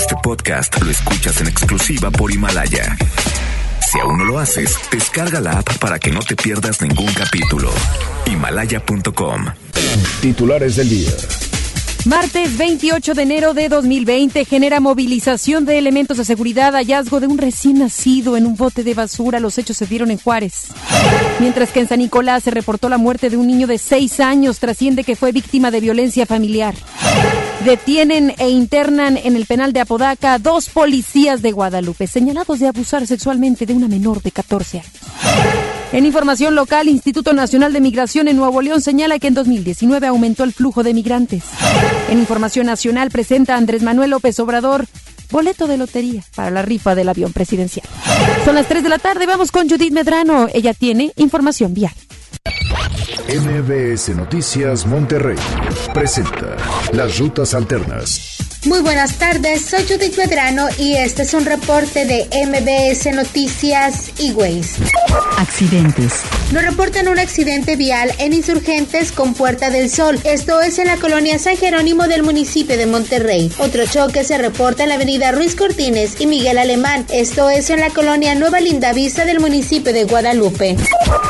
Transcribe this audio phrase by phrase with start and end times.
[0.00, 2.96] Este podcast lo escuchas en exclusiva por Himalaya.
[3.86, 7.70] Si aún no lo haces, descarga la app para que no te pierdas ningún capítulo.
[8.24, 9.44] Himalaya.com.
[10.22, 11.10] Titulares del día.
[12.06, 17.36] Martes 28 de enero de 2020 genera movilización de elementos de seguridad, hallazgo de un
[17.36, 19.38] recién nacido en un bote de basura.
[19.38, 20.68] Los hechos se dieron en Juárez.
[21.38, 24.58] Mientras que en San Nicolás se reportó la muerte de un niño de 6 años,
[24.58, 26.74] trasciende que fue víctima de violencia familiar.
[27.64, 33.06] Detienen e internan en el penal de Apodaca dos policías de Guadalupe señalados de abusar
[33.06, 34.92] sexualmente de una menor de 14 años.
[35.92, 40.44] En información local, Instituto Nacional de Migración en Nuevo León señala que en 2019 aumentó
[40.44, 41.42] el flujo de migrantes.
[42.08, 44.86] En información nacional presenta Andrés Manuel López Obrador
[45.30, 47.86] boleto de lotería para la rifa del avión presidencial.
[48.44, 50.48] Son las 3 de la tarde, vamos con Judith Medrano.
[50.52, 51.92] Ella tiene información vial.
[53.28, 55.38] MBS Noticias Monterrey
[55.94, 56.56] presenta
[56.92, 58.49] Las Rutas Alternas.
[58.66, 64.32] Muy buenas tardes, soy Judith Medrano y este es un reporte de MBS Noticias y
[64.32, 64.82] Waze.
[65.38, 66.20] Accidentes.
[66.52, 70.20] Nos reportan un accidente vial en Insurgentes con Puerta del Sol.
[70.24, 73.50] Esto es en la colonia San Jerónimo del municipio de Monterrey.
[73.58, 77.06] Otro choque se reporta en la avenida Ruiz Cortines y Miguel Alemán.
[77.10, 80.76] Esto es en la colonia Nueva Lindavista del municipio de Guadalupe.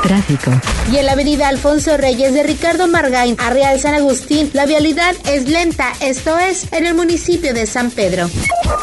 [0.03, 0.51] Tráfico.
[0.91, 5.14] Y en la avenida Alfonso Reyes de Ricardo Margain a Real San Agustín, la vialidad
[5.27, 5.92] es lenta.
[6.01, 8.31] Esto es en el municipio de San Pedro.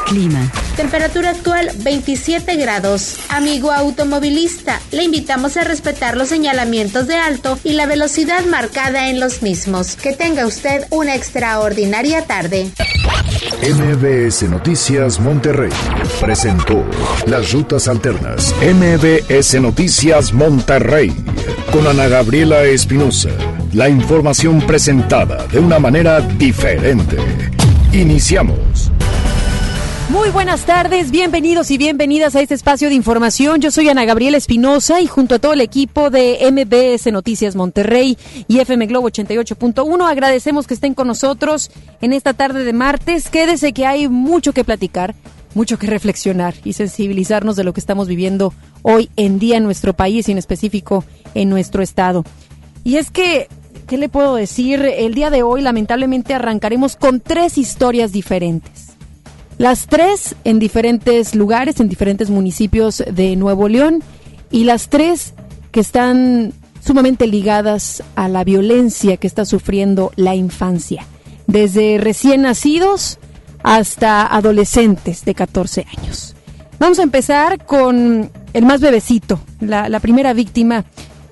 [0.05, 0.51] Clima.
[0.75, 3.17] Temperatura actual 27 grados.
[3.29, 9.19] Amigo automovilista, le invitamos a respetar los señalamientos de alto y la velocidad marcada en
[9.19, 9.95] los mismos.
[9.95, 12.69] Que tenga usted una extraordinaria tarde.
[13.63, 15.71] MBS Noticias Monterrey
[16.21, 16.85] presentó
[17.25, 18.53] Las Rutas Alternas.
[18.61, 21.11] MBS Noticias Monterrey
[21.71, 23.29] con Ana Gabriela Espinosa.
[23.73, 27.17] La información presentada de una manera diferente.
[27.97, 28.91] Iniciamos.
[30.09, 33.59] Muy buenas tardes, bienvenidos y bienvenidas a este espacio de información.
[33.59, 38.15] Yo soy Ana Gabriela Espinosa y junto a todo el equipo de MBS Noticias Monterrey
[38.47, 43.29] y FM Globo 88.1 agradecemos que estén con nosotros en esta tarde de martes.
[43.29, 45.15] Quédese que hay mucho que platicar,
[45.55, 48.53] mucho que reflexionar y sensibilizarnos de lo que estamos viviendo
[48.83, 51.03] hoy en día en nuestro país y en específico
[51.33, 52.23] en nuestro estado.
[52.83, 53.49] Y es que
[53.87, 54.81] ¿qué le puedo decir?
[54.81, 58.89] El día de hoy lamentablemente arrancaremos con tres historias diferentes.
[59.57, 64.03] Las tres en diferentes lugares, en diferentes municipios de Nuevo León
[64.51, 65.33] y las tres
[65.71, 66.53] que están
[66.85, 71.05] sumamente ligadas a la violencia que está sufriendo la infancia,
[71.47, 73.17] desde recién nacidos
[73.63, 76.35] hasta adolescentes de 14 años.
[76.79, 80.85] Vamos a empezar con el más bebecito, la, la primera víctima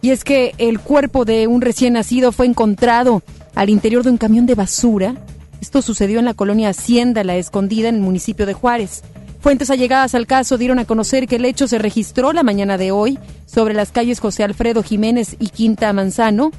[0.05, 3.23] y es que el cuerpo de un recién nacido fue encontrado
[3.55, 5.15] al interior de un camión de basura.
[5.61, 9.01] Esto sucedió en la colonia Hacienda La Escondida, en el municipio de Juárez.
[9.39, 12.91] Fuentes allegadas al caso dieron a conocer que el hecho se registró la mañana de
[12.91, 13.17] hoy
[13.47, 16.51] sobre las calles José Alfredo Jiménez y Quinta Manzano,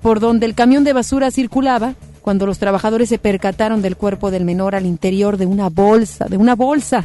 [0.00, 4.46] por donde el camión de basura circulaba cuando los trabajadores se percataron del cuerpo del
[4.46, 7.04] menor al interior de una bolsa, de una bolsa,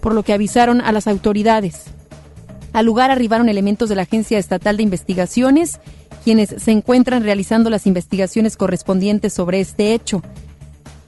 [0.00, 1.84] por lo que avisaron a las autoridades.
[2.72, 5.80] Al lugar arribaron elementos de la Agencia Estatal de Investigaciones,
[6.24, 10.22] quienes se encuentran realizando las investigaciones correspondientes sobre este hecho.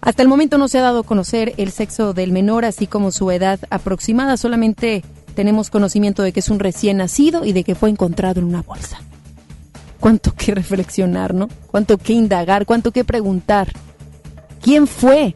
[0.01, 3.13] Hasta el momento no se ha dado a conocer el sexo del menor, así como
[3.13, 4.37] su edad aproximada.
[4.37, 5.05] Solamente
[5.35, 8.63] tenemos conocimiento de que es un recién nacido y de que fue encontrado en una
[8.63, 9.01] bolsa.
[10.01, 11.49] Cuánto que reflexionar, ¿no?
[11.67, 13.73] Cuánto que indagar, cuánto que preguntar.
[14.63, 15.35] ¿Quién fue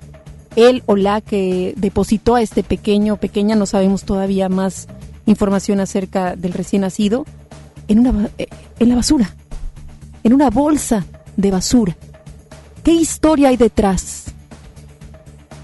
[0.56, 4.88] él o la que depositó a este pequeño, pequeña, no sabemos todavía más
[5.26, 7.24] información acerca del recién nacido
[7.88, 8.48] en, una, eh,
[8.78, 9.34] en la basura,
[10.22, 11.04] en una bolsa
[11.36, 11.96] de basura.
[12.82, 14.26] ¿Qué historia hay detrás?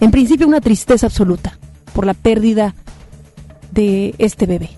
[0.01, 1.59] En principio una tristeza absoluta
[1.93, 2.75] por la pérdida
[3.71, 4.71] de este bebé.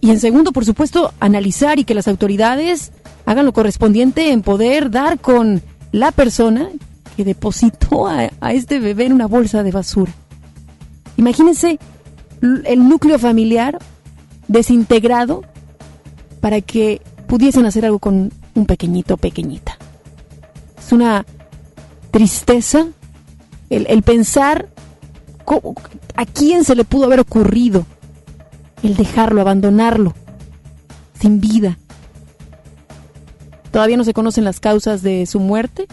[0.00, 2.92] Y en segundo, por supuesto, analizar y que las autoridades
[3.26, 5.62] hagan lo correspondiente en poder dar con
[5.92, 6.68] la persona
[7.16, 10.12] que depositó a, a este bebé en una bolsa de basura.
[11.16, 11.78] Imagínense
[12.40, 13.78] el núcleo familiar
[14.46, 15.42] desintegrado
[16.40, 19.76] para que pudiesen hacer algo con un pequeñito pequeñita.
[20.78, 21.26] Es una
[22.10, 22.86] tristeza
[23.70, 24.68] el, el pensar
[26.16, 27.86] a quién se le pudo haber ocurrido
[28.82, 30.14] el dejarlo, abandonarlo,
[31.18, 31.78] sin vida.
[33.70, 35.86] Todavía no se conocen las causas de su muerte.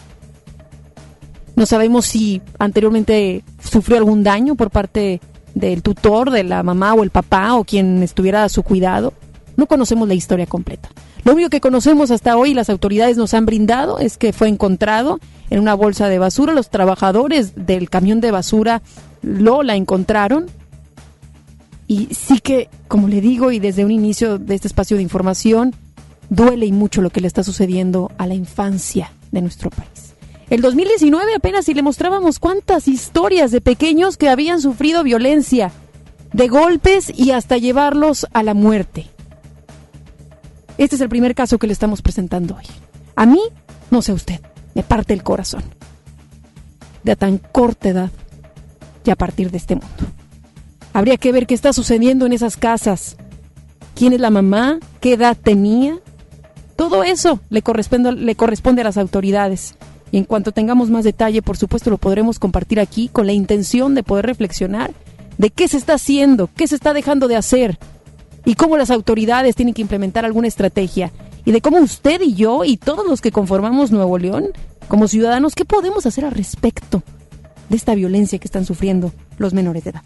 [1.55, 5.21] No sabemos si anteriormente sufrió algún daño por parte
[5.55, 9.13] del tutor, de la mamá o el papá o quien estuviera a su cuidado.
[9.57, 10.89] No conocemos la historia completa.
[11.23, 15.19] Lo único que conocemos hasta hoy, las autoridades nos han brindado, es que fue encontrado
[15.49, 16.53] en una bolsa de basura.
[16.53, 18.83] Los trabajadores del camión de basura
[19.23, 20.45] lo la encontraron.
[21.87, 25.73] Y sí que, como le digo, y desde un inicio de este espacio de información,
[26.29, 30.04] duele y mucho lo que le está sucediendo a la infancia de nuestro país.
[30.49, 35.71] El 2019 apenas si le mostrábamos cuántas historias de pequeños que habían sufrido violencia,
[36.33, 39.07] de golpes y hasta llevarlos a la muerte.
[40.77, 42.65] Este es el primer caso que le estamos presentando hoy.
[43.15, 43.39] A mí,
[43.89, 44.39] no sé usted,
[44.75, 45.63] me parte el corazón.
[47.03, 48.11] De a tan corta edad
[49.03, 50.05] y a partir de este mundo.
[50.93, 53.17] Habría que ver qué está sucediendo en esas casas.
[53.95, 54.79] ¿Quién es la mamá?
[54.99, 55.97] ¿Qué edad tenía?
[56.75, 59.75] Todo eso le corresponde, le corresponde a las autoridades.
[60.11, 63.95] Y en cuanto tengamos más detalle, por supuesto, lo podremos compartir aquí con la intención
[63.95, 64.91] de poder reflexionar
[65.37, 67.77] de qué se está haciendo, qué se está dejando de hacer
[68.45, 71.11] y cómo las autoridades tienen que implementar alguna estrategia
[71.43, 74.49] y de cómo usted y yo y todos los que conformamos Nuevo León,
[74.87, 77.03] como ciudadanos, qué podemos hacer al respecto
[77.69, 80.03] de esta violencia que están sufriendo los menores de edad.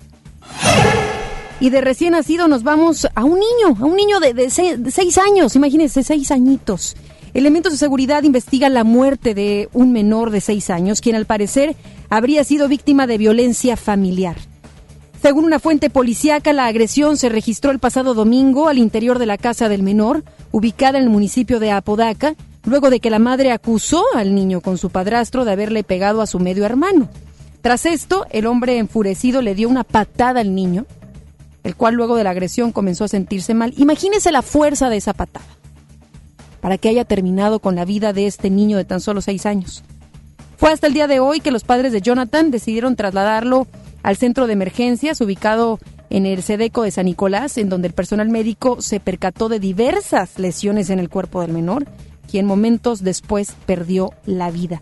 [1.60, 5.56] Y de recién nacido nos vamos a un niño, a un niño de, seis, años,
[5.56, 6.96] imagínense, seis añitos.
[7.34, 11.76] Elementos de seguridad investigan la muerte de un menor de seis años, quien al parecer
[12.10, 14.36] habría sido víctima de violencia familiar.
[15.22, 19.38] Según una fuente policíaca, la agresión se registró el pasado domingo al interior de la
[19.38, 24.04] casa del menor, ubicada en el municipio de Apodaca, luego de que la madre acusó
[24.16, 27.10] al niño con su padrastro de haberle pegado a su medio hermano.
[27.62, 30.88] Tras esto, el hombre enfurecido le dio una patada al niño,
[31.64, 33.74] el cual luego de la agresión comenzó a sentirse mal.
[33.78, 35.59] Imagínese la fuerza de esa patada
[36.62, 39.84] para que haya terminado con la vida de este niño de tan solo seis años.
[40.58, 43.68] Fue hasta el día de hoy que los padres de Jonathan decidieron trasladarlo
[44.04, 45.80] al centro de emergencias ubicado
[46.10, 50.40] en el Sedeco de San Nicolás, en donde el personal médico se percató de diversas
[50.40, 51.86] lesiones en el cuerpo del menor,
[52.30, 54.82] quien momentos después perdió la vida.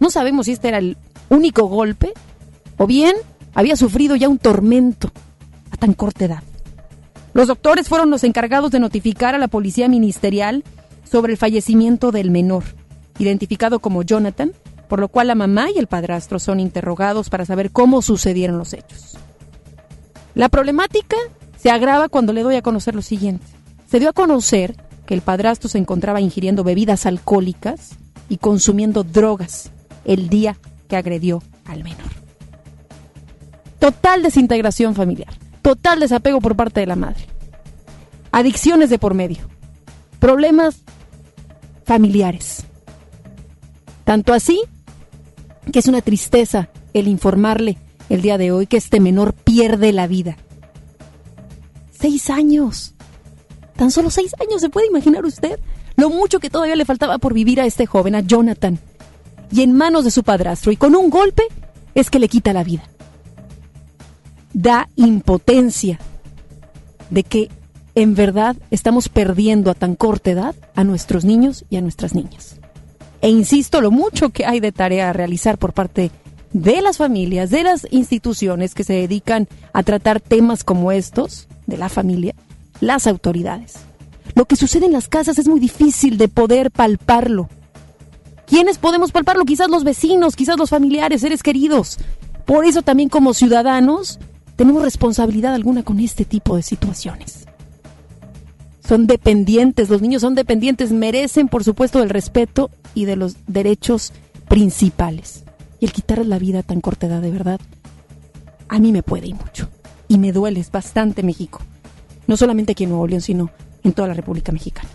[0.00, 0.96] No sabemos si este era el
[1.28, 2.12] único golpe
[2.76, 3.16] o bien
[3.54, 5.10] había sufrido ya un tormento
[5.70, 6.42] a tan corta edad.
[7.32, 10.64] Los doctores fueron los encargados de notificar a la policía ministerial
[11.10, 12.64] sobre el fallecimiento del menor,
[13.18, 14.52] identificado como Jonathan,
[14.88, 18.72] por lo cual la mamá y el padrastro son interrogados para saber cómo sucedieron los
[18.72, 19.16] hechos.
[20.34, 21.16] La problemática
[21.56, 23.46] se agrava cuando le doy a conocer lo siguiente.
[23.88, 24.76] Se dio a conocer
[25.06, 27.96] que el padrastro se encontraba ingiriendo bebidas alcohólicas
[28.28, 29.70] y consumiendo drogas
[30.04, 32.10] el día que agredió al menor.
[33.78, 37.26] Total desintegración familiar total desapego por parte de la madre.
[38.30, 39.48] Adicciones de por medio.
[40.20, 40.82] Problemas
[41.86, 42.64] familiares.
[44.04, 44.60] Tanto así
[45.72, 47.78] que es una tristeza el informarle
[48.10, 50.36] el día de hoy que este menor pierde la vida.
[51.98, 52.94] Seis años.
[53.76, 55.58] Tan solo seis años, ¿se puede imaginar usted?
[55.96, 58.78] Lo mucho que todavía le faltaba por vivir a este joven, a Jonathan.
[59.50, 61.44] Y en manos de su padrastro, y con un golpe,
[61.94, 62.84] es que le quita la vida
[64.56, 65.98] da impotencia
[67.10, 67.50] de que
[67.96, 72.60] en verdad estamos perdiendo a tan corta edad a nuestros niños y a nuestras niñas.
[73.22, 76.10] E insisto lo mucho que hay de tarea a realizar por parte
[76.52, 81.78] de las familias, de las instituciones que se dedican a tratar temas como estos, de
[81.78, 82.34] la familia,
[82.80, 83.76] las autoridades.
[84.34, 87.48] Lo que sucede en las casas es muy difícil de poder palparlo.
[88.46, 89.46] ¿Quiénes podemos palparlo?
[89.46, 91.98] Quizás los vecinos, quizás los familiares, seres queridos.
[92.44, 94.18] Por eso también como ciudadanos
[94.54, 97.45] tenemos responsabilidad alguna con este tipo de situaciones.
[98.86, 104.12] Son dependientes, los niños son dependientes, merecen por supuesto el respeto y de los derechos
[104.48, 105.44] principales.
[105.80, 107.60] Y el quitarles la vida a tan corta edad, de verdad,
[108.68, 109.68] a mí me puede y mucho.
[110.06, 111.60] Y me duele bastante México.
[112.28, 113.50] No solamente aquí en Nuevo León, sino
[113.82, 114.88] en toda la República Mexicana.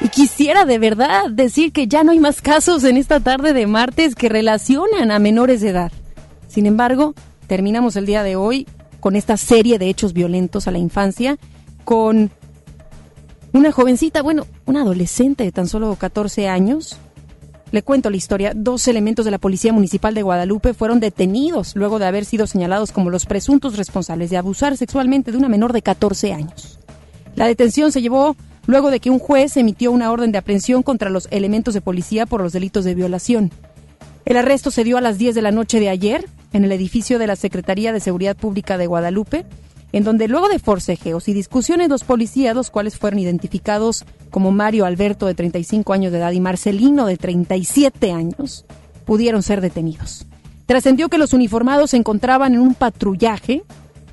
[0.00, 3.66] Y quisiera de verdad decir que ya no hay más casos en esta tarde de
[3.66, 5.92] martes que relacionan a menores de edad.
[6.46, 7.14] Sin embargo,
[7.48, 8.68] terminamos el día de hoy
[9.00, 11.38] con esta serie de hechos violentos a la infancia,
[11.84, 12.30] con
[13.52, 16.98] una jovencita, bueno, una adolescente de tan solo 14 años.
[17.70, 18.52] Le cuento la historia.
[18.54, 22.92] Dos elementos de la Policía Municipal de Guadalupe fueron detenidos luego de haber sido señalados
[22.92, 26.78] como los presuntos responsables de abusar sexualmente de una menor de 14 años.
[27.34, 28.36] La detención se llevó
[28.66, 32.26] luego de que un juez emitió una orden de aprehensión contra los elementos de policía
[32.26, 33.50] por los delitos de violación.
[34.24, 37.18] El arresto se dio a las 10 de la noche de ayer en el edificio
[37.18, 39.46] de la Secretaría de Seguridad Pública de Guadalupe,
[39.92, 44.84] en donde luego de forcejeos y discusiones los policías, los cuales fueron identificados como Mario
[44.84, 48.66] Alberto de 35 años de edad y Marcelino de 37 años,
[49.04, 50.26] pudieron ser detenidos.
[50.66, 53.62] Trascendió que los uniformados se encontraban en un patrullaje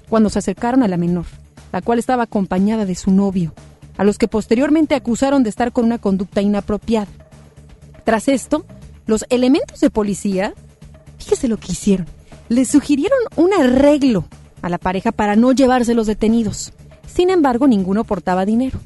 [0.08, 1.25] cuando se acercaron a la menor,
[1.74, 3.54] la cual estaba acompañada de su novio,
[3.98, 7.12] a los que posteriormente acusaron de estar con una conducta inapropiada.
[8.06, 8.65] Tras esto,
[9.06, 10.54] los elementos de policía,
[11.18, 12.08] fíjese lo que hicieron,
[12.50, 14.25] le sugirieron un arreglo
[14.62, 16.74] a la pareja para no llevarse los detenidos.
[17.08, 18.80] Sin embargo, ninguno portaba dinero,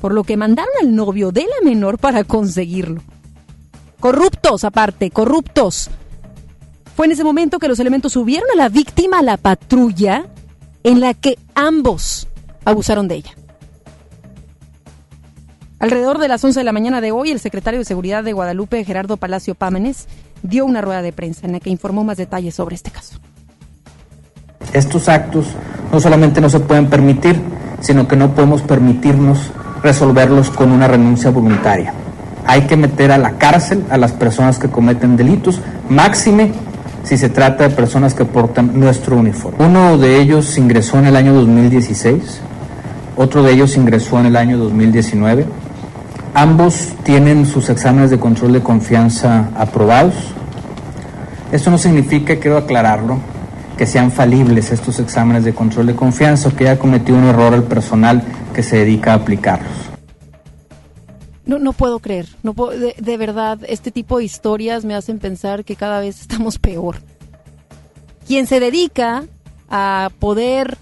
[0.00, 3.02] por lo que mandaron al novio de la menor para conseguirlo.
[3.98, 5.90] Corruptos, aparte, corruptos.
[6.96, 10.26] Fue en ese momento que los elementos subieron a la víctima a la patrulla
[10.82, 12.28] en la que ambos
[12.64, 13.34] abusaron de ella.
[15.80, 18.84] Alrededor de las 11 de la mañana de hoy, el secretario de Seguridad de Guadalupe,
[18.84, 20.08] Gerardo Palacio Pámenes,
[20.42, 23.16] dio una rueda de prensa en la que informó más detalles sobre este caso.
[24.74, 25.46] Estos actos
[25.90, 27.40] no solamente no se pueden permitir,
[27.80, 29.38] sino que no podemos permitirnos
[29.82, 31.94] resolverlos con una renuncia voluntaria.
[32.44, 36.52] Hay que meter a la cárcel a las personas que cometen delitos, máxime
[37.04, 39.64] si se trata de personas que portan nuestro uniforme.
[39.64, 42.42] Uno de ellos ingresó en el año 2016,
[43.16, 45.69] otro de ellos ingresó en el año 2019.
[46.34, 50.14] Ambos tienen sus exámenes de control de confianza aprobados.
[51.50, 53.18] Esto no significa, quiero aclararlo,
[53.76, 57.54] que sean falibles estos exámenes de control de confianza o que haya cometido un error
[57.54, 58.22] el personal
[58.54, 59.72] que se dedica a aplicarlos.
[61.46, 65.74] No, no puedo creer, no de verdad, este tipo de historias me hacen pensar que
[65.74, 66.96] cada vez estamos peor.
[68.26, 69.24] Quien se dedica
[69.68, 70.78] a poder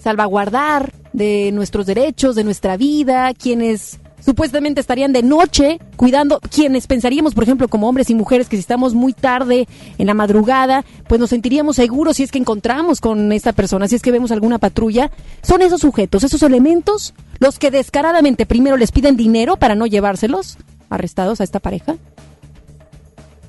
[0.00, 7.34] salvaguardar de nuestros derechos, de nuestra vida, quienes supuestamente estarían de noche cuidando, quienes pensaríamos,
[7.34, 11.20] por ejemplo, como hombres y mujeres, que si estamos muy tarde en la madrugada, pues
[11.20, 14.58] nos sentiríamos seguros si es que encontramos con esta persona, si es que vemos alguna
[14.58, 15.10] patrulla,
[15.42, 20.58] son esos sujetos, esos elementos, los que descaradamente primero les piden dinero para no llevárselos
[20.88, 21.96] arrestados a esta pareja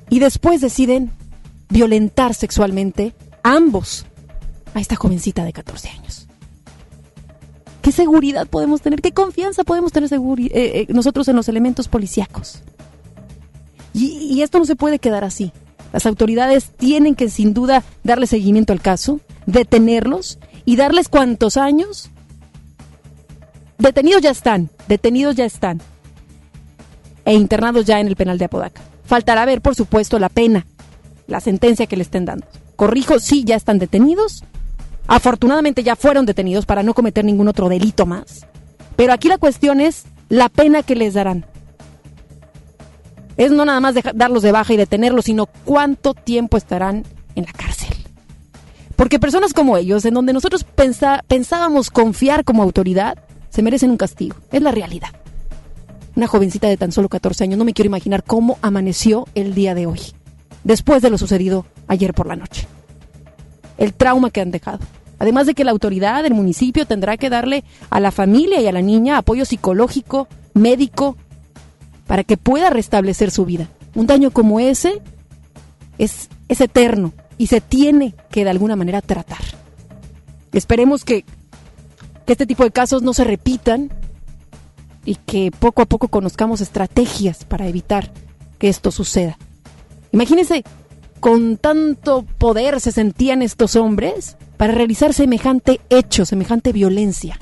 [0.08, 1.12] y después deciden
[1.68, 4.06] violentar sexualmente a ambos
[4.74, 6.23] a esta jovencita de 14 años.
[7.84, 9.02] ¿Qué seguridad podemos tener?
[9.02, 10.18] ¿Qué confianza podemos tener eh,
[10.54, 12.62] eh, nosotros en los elementos policíacos?
[13.92, 15.52] Y, y esto no se puede quedar así.
[15.92, 22.10] Las autoridades tienen que sin duda darle seguimiento al caso, detenerlos y darles cuantos años.
[23.76, 25.82] Detenidos ya están, detenidos ya están.
[27.26, 28.80] E internados ya en el penal de Apodaca.
[29.04, 30.66] Faltará ver, por supuesto, la pena,
[31.26, 32.46] la sentencia que le estén dando.
[32.76, 34.42] Corrijo, sí, ya están detenidos.
[35.06, 38.46] Afortunadamente ya fueron detenidos para no cometer ningún otro delito más.
[38.96, 41.46] Pero aquí la cuestión es la pena que les darán.
[43.36, 47.52] Es no nada más darlos de baja y detenerlos, sino cuánto tiempo estarán en la
[47.52, 47.94] cárcel.
[48.96, 50.64] Porque personas como ellos, en donde nosotros
[51.26, 53.18] pensábamos confiar como autoridad,
[53.50, 54.36] se merecen un castigo.
[54.52, 55.08] Es la realidad.
[56.16, 59.74] Una jovencita de tan solo 14 años, no me quiero imaginar cómo amaneció el día
[59.74, 60.00] de hoy,
[60.62, 62.68] después de lo sucedido ayer por la noche.
[63.78, 64.80] El trauma que han dejado.
[65.18, 68.72] Además de que la autoridad del municipio tendrá que darle a la familia y a
[68.72, 71.16] la niña apoyo psicológico, médico,
[72.06, 73.68] para que pueda restablecer su vida.
[73.94, 75.00] Un daño como ese
[75.98, 79.42] es, es eterno y se tiene que de alguna manera tratar.
[80.52, 81.24] Esperemos que
[82.26, 83.90] este tipo de casos no se repitan
[85.04, 88.10] y que poco a poco conozcamos estrategias para evitar
[88.58, 89.38] que esto suceda.
[90.12, 90.64] Imagínense,
[91.24, 97.38] con tanto poder se sentían estos hombres para realizar semejante hecho, semejante violencia.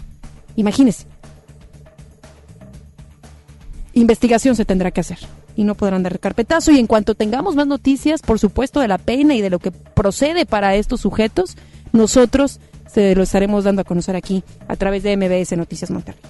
[0.55, 1.07] Imagínense.
[3.93, 5.19] Investigación se tendrá que hacer
[5.57, 8.99] y no podrán dar carpetazo y en cuanto tengamos más noticias, por supuesto, de la
[8.99, 11.57] pena y de lo que procede para estos sujetos,
[11.91, 16.23] nosotros se lo estaremos dando a conocer aquí a través de MBS Noticias Monterrey.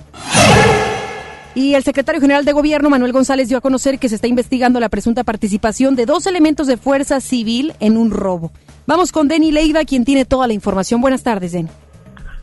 [1.54, 4.80] Y el secretario general de Gobierno, Manuel González, dio a conocer que se está investigando
[4.80, 8.52] la presunta participación de dos elementos de fuerza civil en un robo.
[8.86, 11.02] Vamos con Denny Leiva, quien tiene toda la información.
[11.02, 11.68] Buenas tardes, Den.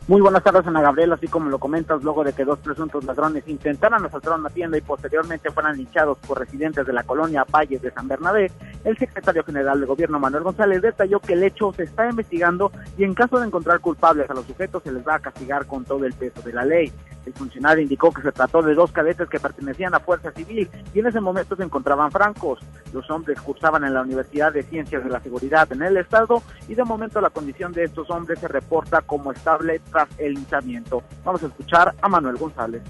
[0.06, 1.14] Muy buenas tardes, Ana Gabriela.
[1.14, 4.80] Así como lo comentas, luego de que dos presuntos ladrones intentaran asaltar una tienda y
[4.80, 8.50] posteriormente fueran linchados por residentes de la colonia Valle de San Bernabé,
[8.84, 13.04] el secretario general de Gobierno, Manuel González, detalló que el hecho se está investigando y
[13.04, 16.04] en caso de encontrar culpables a los sujetos se les va a castigar con todo
[16.04, 16.92] el peso de la ley.
[17.26, 20.98] El funcionario indicó que se trató de dos cadetes que pertenecían a Fuerza Civil y
[20.98, 22.60] en ese momento se encontraban francos.
[22.92, 26.74] Los hombres cursaban en la Universidad de Ciencias de la Seguridad en el Estado y
[26.74, 31.02] de momento la condición de estos hombres se reporta como estable tras el linchamiento.
[31.24, 32.82] Vamos a escuchar a Manuel González.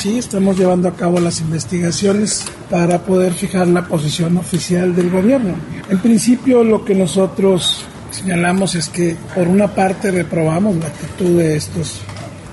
[0.00, 5.54] Sí, estamos llevando a cabo las investigaciones para poder fijar la posición oficial del gobierno.
[5.88, 11.56] En principio lo que nosotros señalamos es que por una parte reprobamos la actitud de
[11.56, 12.02] estos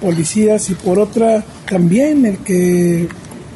[0.05, 3.09] policías y por otra también el que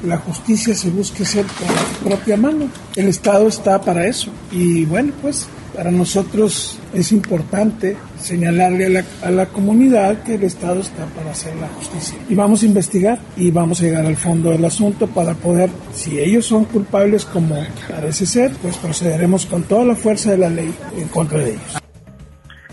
[0.03, 2.69] la justicia se busque hacer por su propia mano.
[2.95, 9.03] El Estado está para eso y bueno, pues Para nosotros es importante señalarle a la,
[9.21, 12.17] a la, comunidad que el Estado está para hacer la justicia.
[12.27, 16.19] Y vamos a investigar y vamos a llegar al fondo del asunto para poder, si
[16.19, 17.55] ellos son culpables como
[17.87, 21.88] parece ser, pues procederemos con toda la fuerza de la ley en contra de ellos.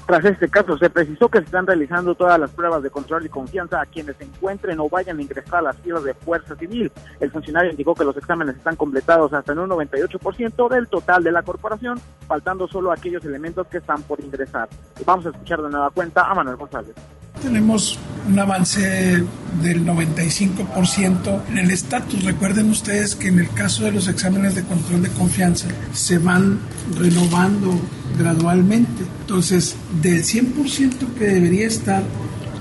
[0.07, 3.29] Tras este caso, se precisó que se están realizando todas las pruebas de control y
[3.29, 6.93] confianza a quienes se encuentren o vayan a ingresar a las filas de Fuerza Civil.
[7.19, 11.33] El funcionario indicó que los exámenes están completados hasta en un 98% del total de
[11.33, 14.69] la corporación, faltando solo aquellos elementos que están por ingresar.
[15.05, 16.95] Vamos a escuchar de nueva cuenta a Manuel González.
[17.43, 19.25] Tenemos un avance
[19.63, 22.25] del 95% en el estatus.
[22.25, 26.59] Recuerden ustedes que en el caso de los exámenes de control de confianza se van
[26.99, 27.79] renovando
[28.19, 29.05] gradualmente.
[29.21, 32.03] Entonces, del 100% que debería estar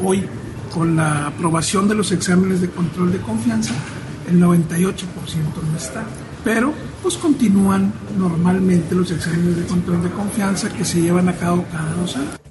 [0.03, 0.25] hoy
[0.73, 3.73] con la aprobación de los exámenes de control de confianza,
[4.29, 5.03] el 98%
[5.71, 6.03] no está.
[6.43, 11.65] Pero pues continúan normalmente los exámenes de control de confianza que se llevan a cabo
[11.71, 12.44] cada dos años.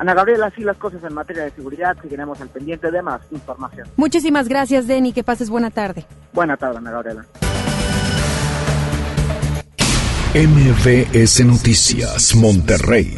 [0.00, 3.86] Ana Gabriela, así las cosas en materia de seguridad, seguiremos al pendiente de más información.
[3.98, 6.06] Muchísimas gracias, Denny, que pases buena tarde.
[6.32, 7.26] Buena tarde, Ana Gabriela.
[10.34, 13.14] MBS Noticias, Monterrey.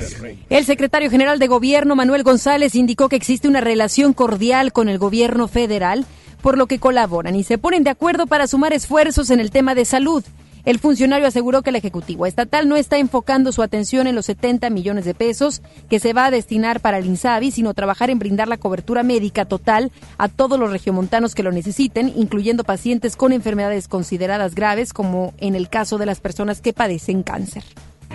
[0.50, 4.98] El secretario general de Gobierno, Manuel González, indicó que existe una relación cordial con el
[4.98, 6.04] gobierno federal,
[6.40, 9.76] por lo que colaboran y se ponen de acuerdo para sumar esfuerzos en el tema
[9.76, 10.24] de salud.
[10.64, 14.70] El funcionario aseguró que el Ejecutivo Estatal no está enfocando su atención en los 70
[14.70, 18.46] millones de pesos que se va a destinar para el INSABI, sino trabajar en brindar
[18.46, 23.88] la cobertura médica total a todos los regiomontanos que lo necesiten, incluyendo pacientes con enfermedades
[23.88, 27.64] consideradas graves, como en el caso de las personas que padecen cáncer.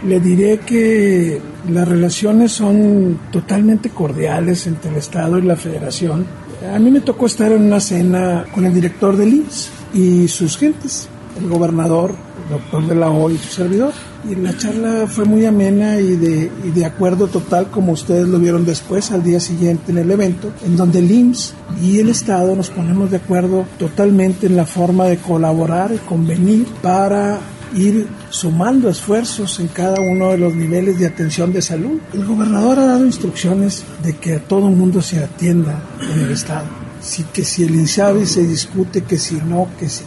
[0.06, 6.26] Le diré que las relaciones son totalmente cordiales entre el Estado y la Federación.
[6.74, 10.58] A mí me tocó estar en una cena con el director del IMSS y sus
[10.58, 12.16] gentes, el gobernador,
[12.50, 13.94] doctor de la O y su servidor.
[14.30, 18.40] Y la charla fue muy amena y de, y de acuerdo total, como ustedes lo
[18.40, 22.56] vieron después, al día siguiente en el evento, en donde el IMSS y el Estado
[22.56, 27.40] nos ponemos de acuerdo totalmente en la forma de colaborar y convenir para
[27.76, 32.00] ir sumando esfuerzos en cada uno de los niveles de atención de salud.
[32.14, 36.32] El gobernador ha dado instrucciones de que a todo el mundo se atienda en el
[36.32, 36.66] Estado.
[37.02, 40.04] Sí, que si el INSABI se discute, que si no, que si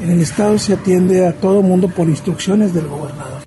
[0.00, 3.42] en el Estado se atiende a todo mundo por instrucciones del gobernador.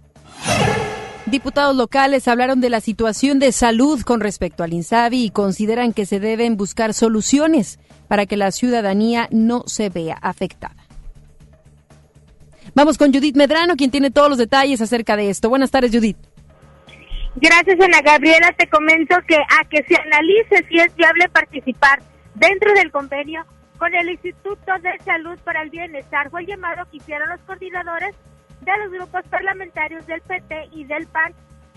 [1.25, 6.05] Diputados locales hablaron de la situación de salud con respecto al INSABI y consideran que
[6.05, 10.75] se deben buscar soluciones para que la ciudadanía no se vea afectada.
[12.75, 15.49] Vamos con Judith Medrano, quien tiene todos los detalles acerca de esto.
[15.49, 16.17] Buenas tardes, Judith.
[17.35, 18.53] Gracias, Ana Gabriela.
[18.57, 22.01] Te comento que a que se analice si es viable participar
[22.35, 23.45] dentro del convenio
[23.82, 28.15] con el Instituto de Salud para el Bienestar fue el llamado que hicieron los coordinadores
[28.60, 31.34] de los grupos parlamentarios del PT y del PAN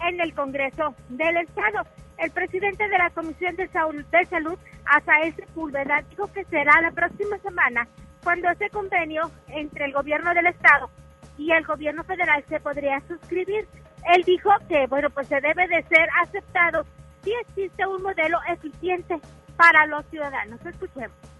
[0.07, 1.87] en el Congreso del Estado.
[2.19, 6.91] El presidente de la Comisión de Salud, de Salud Asael Sepúlveda, dijo que será la
[6.91, 7.89] próxima semana
[8.23, 10.91] cuando ese convenio entre el gobierno del Estado
[11.39, 13.67] y el gobierno federal se podría suscribir.
[14.15, 16.85] Él dijo que, bueno, pues se debe de ser aceptado
[17.23, 19.19] si existe un modelo eficiente
[19.57, 20.61] para los ciudadanos.
[20.67, 21.34] Escuchemos.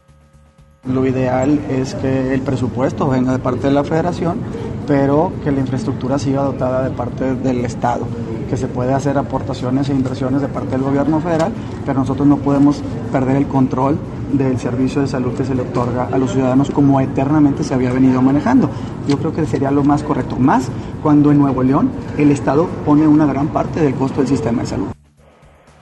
[0.87, 4.37] Lo ideal es que el presupuesto venga de parte de la federación,
[4.87, 8.07] pero que la infraestructura siga dotada de parte del Estado,
[8.51, 11.55] que se puede hacer aportaciones e inversiones de parte del gobierno federal,
[11.87, 13.97] pero nosotros no podemos perder el control
[14.35, 17.91] del servicio de salud que se le otorga a los ciudadanos como eternamente se había
[17.91, 18.69] venido manejando.
[19.09, 20.69] Yo creo que sería lo más correcto, más
[21.03, 24.67] cuando en Nuevo León el Estado pone una gran parte del costo del sistema de
[24.67, 25.04] salud.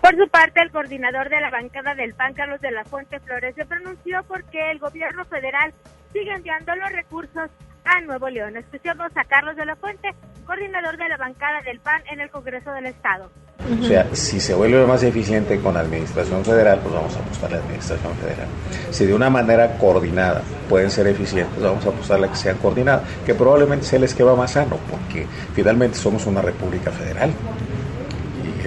[0.02, 3.54] Por su parte, el coordinador de la bancada del PAN, Carlos de la Fuente Flores,
[3.54, 5.72] se pronunció porque el gobierno federal
[6.12, 7.48] sigue enviando los recursos
[7.84, 8.56] a Nuevo León.
[8.56, 10.12] Escuchemos a Carlos de la Fuente,
[10.44, 13.30] coordinador de la bancada del PAN en el Congreso del Estado.
[13.80, 17.50] O sea, si se vuelve más eficiente con la administración federal, pues vamos a apostar
[17.50, 18.48] a la administración federal.
[18.90, 23.08] Si de una manera coordinada pueden ser eficientes, vamos a apostar a que sean coordinadas,
[23.24, 27.30] que probablemente sea el esquema más sano, porque finalmente somos una república federal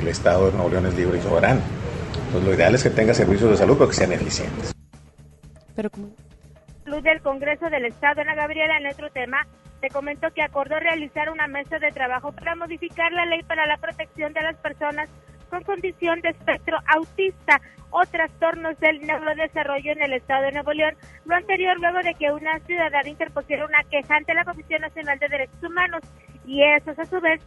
[0.05, 1.61] el Estado de Nuevo León es libre y soberano.
[2.27, 4.73] Entonces, lo ideal es que tenga servicios de salud, pero que sean eficientes.
[5.75, 6.09] Pero como
[6.83, 9.47] Salud del Congreso del Estado, Ana Gabriela, en otro tema,
[9.81, 13.77] te comento que acordó realizar una mesa de trabajo para modificar la ley para la
[13.77, 15.09] protección de las personas
[15.49, 20.95] con condición de espectro autista o trastornos del neurodesarrollo en el Estado de Nuevo León.
[21.25, 25.27] Lo anterior luego de que una ciudadana interpusiera una queja ante la Comisión Nacional de
[25.29, 26.03] Derechos Humanos
[26.45, 27.41] y esos a su vez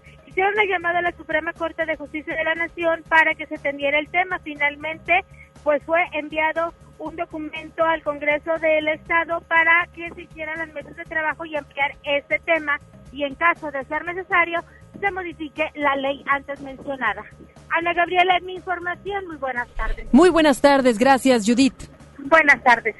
[0.46, 3.98] una llamada a la Suprema Corte de Justicia de la Nación para que se atendiera
[3.98, 4.38] el tema.
[4.40, 5.24] Finalmente,
[5.64, 10.96] pues fue enviado un documento al Congreso del Estado para que se hicieran las mesas
[10.96, 12.78] de trabajo y ampliar este tema
[13.12, 14.60] y en caso de ser necesario
[15.00, 17.22] se modifique la ley antes mencionada.
[17.70, 19.26] Ana Gabriela, mi información.
[19.26, 20.06] Muy buenas tardes.
[20.12, 20.98] Muy buenas tardes.
[20.98, 21.97] Gracias, Judith.
[22.28, 22.94] Buenas tardes.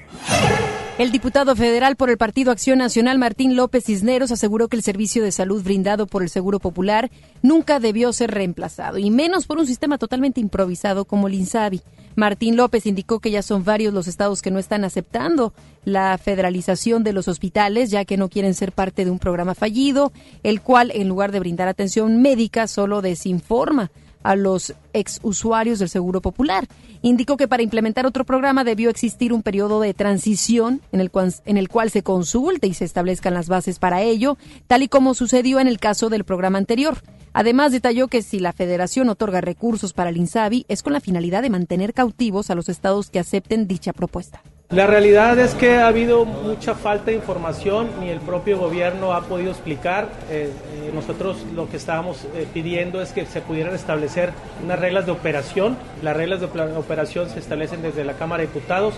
[0.99, 5.23] El diputado federal por el Partido Acción Nacional, Martín López Cisneros, aseguró que el servicio
[5.23, 7.09] de salud brindado por el Seguro Popular
[7.41, 11.83] nunca debió ser reemplazado, y menos por un sistema totalmente improvisado como el INSABI.
[12.17, 15.53] Martín López indicó que ya son varios los estados que no están aceptando
[15.85, 20.13] la federalización de los hospitales, ya que no quieren ser parte de un programa fallido,
[20.43, 26.21] el cual, en lugar de brindar atención médica, solo desinforma a los exusuarios del Seguro
[26.21, 26.67] Popular.
[27.03, 31.35] Indicó que para implementar otro programa debió existir un periodo de transición en el, cual,
[31.45, 35.15] en el cual se consulte y se establezcan las bases para ello, tal y como
[35.15, 36.99] sucedió en el caso del programa anterior.
[37.33, 41.43] Además, detalló que si la federación otorga recursos para el INSABI es con la finalidad
[41.43, 44.43] de mantener cautivos a los estados que acepten dicha propuesta.
[44.71, 49.23] La realidad es que ha habido mucha falta de información, ni el propio gobierno ha
[49.23, 50.11] podido explicar.
[50.29, 54.31] Eh, eh, nosotros lo que estábamos eh, pidiendo es que se pudieran establecer
[54.63, 55.79] unas reglas de operación.
[56.03, 58.93] Las reglas de operación se establecen desde la Cámara de Diputados.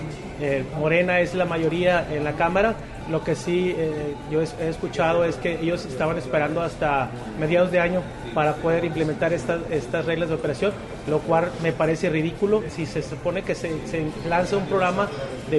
[0.76, 2.74] Morena es la mayoría en la Cámara.
[3.08, 3.74] Lo que sí
[4.30, 8.02] yo he escuchado es que ellos estaban esperando hasta mediados de año
[8.34, 10.72] para poder implementar estas, reglas de operación,
[11.08, 12.62] lo cual me parece ridículo.
[12.70, 15.08] Si se supone que se, se lanza un programa,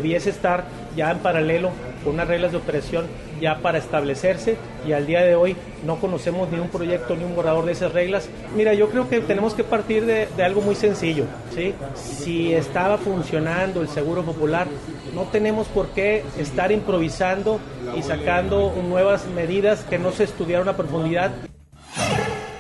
[0.02, 1.70] debiese estar ya en paralelo
[2.04, 3.06] con unas reglas de operación
[3.40, 7.36] ya para establecerse y al día de hoy no conocemos ni un proyecto ni un
[7.36, 8.28] borrador de esas reglas.
[8.56, 11.26] Mira, yo creo que tenemos que partir de, de algo muy sencillo.
[11.54, 11.74] ¿sí?
[11.96, 14.68] Si estaba funcionando el Seguro Popular,
[15.14, 17.60] no tenemos por qué estar improvisando
[17.96, 21.32] y sacando nuevas medidas que no se estudiaron a profundidad.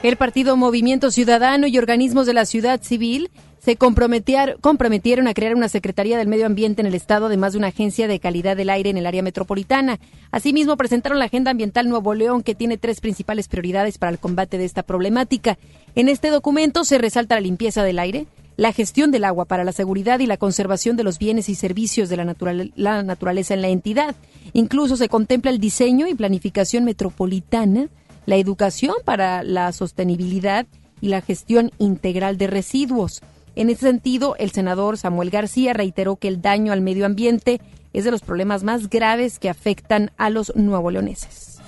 [0.03, 3.29] El partido Movimiento Ciudadano y organismos de la ciudad civil
[3.63, 7.67] se comprometieron a crear una Secretaría del Medio Ambiente en el Estado, además de una
[7.67, 9.99] agencia de calidad del aire en el área metropolitana.
[10.31, 14.57] Asimismo, presentaron la Agenda Ambiental Nuevo León, que tiene tres principales prioridades para el combate
[14.57, 15.59] de esta problemática.
[15.93, 18.25] En este documento se resalta la limpieza del aire,
[18.57, 22.09] la gestión del agua para la seguridad y la conservación de los bienes y servicios
[22.09, 22.35] de la,
[22.75, 24.15] la naturaleza en la entidad.
[24.53, 27.89] Incluso se contempla el diseño y planificación metropolitana
[28.25, 30.65] la educación para la sostenibilidad
[31.01, 33.21] y la gestión integral de residuos.
[33.55, 37.59] En ese sentido, el senador Samuel García reiteró que el daño al medio ambiente
[37.93, 41.59] es de los problemas más graves que afectan a los nuevo leoneses.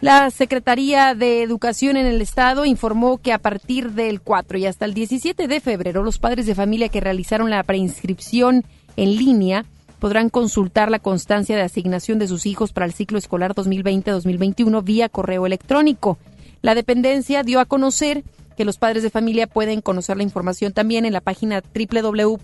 [0.00, 4.84] La Secretaría de Educación en el Estado informó que a partir del 4 y hasta
[4.84, 8.64] el 17 de febrero, los padres de familia que realizaron la preinscripción
[8.96, 9.64] en línea
[10.00, 15.08] podrán consultar la constancia de asignación de sus hijos para el ciclo escolar 2020-2021 vía
[15.08, 16.18] correo electrónico.
[16.60, 18.24] La dependencia dio a conocer
[18.56, 22.40] que los padres de familia pueden conocer la información también en la página www.nl.gov.mx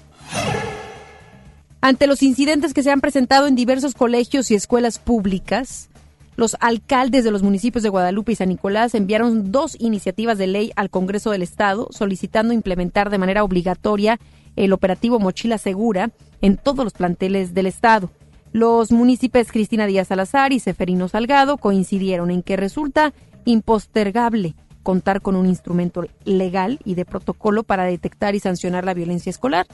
[1.80, 5.88] Ante los incidentes que se han presentado en diversos colegios y escuelas públicas,
[6.36, 10.72] los alcaldes de los municipios de Guadalupe y San Nicolás enviaron dos iniciativas de ley
[10.76, 14.20] al Congreso del Estado solicitando implementar de manera obligatoria
[14.54, 16.10] el operativo Mochila Segura
[16.42, 18.10] en todos los planteles del Estado.
[18.52, 23.12] Los municipios Cristina Díaz Salazar y Seferino Salgado coincidieron en que resulta
[23.44, 29.30] impostergable contar con un instrumento legal y de protocolo para detectar y sancionar la violencia
[29.30, 29.66] escolar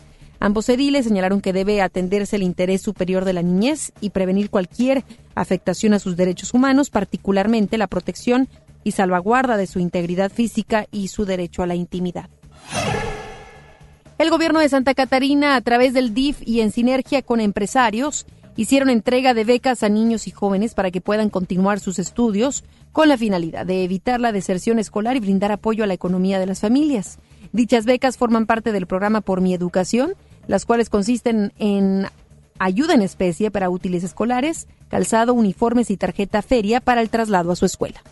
[0.45, 5.05] Ambos ediles señalaron que debe atenderse el interés superior de la niñez y prevenir cualquier
[5.37, 8.49] afectación a sus derechos humanos, particularmente la protección
[8.83, 12.29] y salvaguarda de su integridad física y su derecho a la intimidad.
[14.19, 18.27] El gobierno de Santa Catarina, a través del DIF y en sinergia con empresarios,
[18.57, 23.09] hicieron entrega de becas a niños y jóvenes para que puedan continuar sus estudios con
[23.09, 26.59] la finalidad de evitar la deserción escolar y brindar apoyo a la economía de las
[26.59, 27.21] familias.
[27.53, 30.15] Dichas becas forman parte del programa Por mi Educación,
[30.47, 32.07] las cuales consisten en
[32.59, 37.57] ayuda en especie para útiles escolares, calzado, uniformes y tarjeta feria para el traslado a
[37.57, 38.03] su escuela.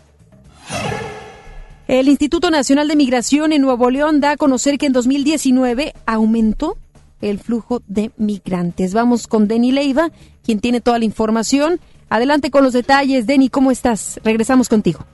[1.87, 6.77] El Instituto Nacional de Migración en Nuevo León da a conocer que en 2019 aumentó
[7.21, 8.93] el flujo de migrantes.
[8.93, 10.09] Vamos con Denny Leiva,
[10.43, 11.79] quien tiene toda la información.
[12.09, 13.27] Adelante con los detalles.
[13.27, 14.19] Denny, ¿cómo estás?
[14.23, 15.05] Regresamos contigo.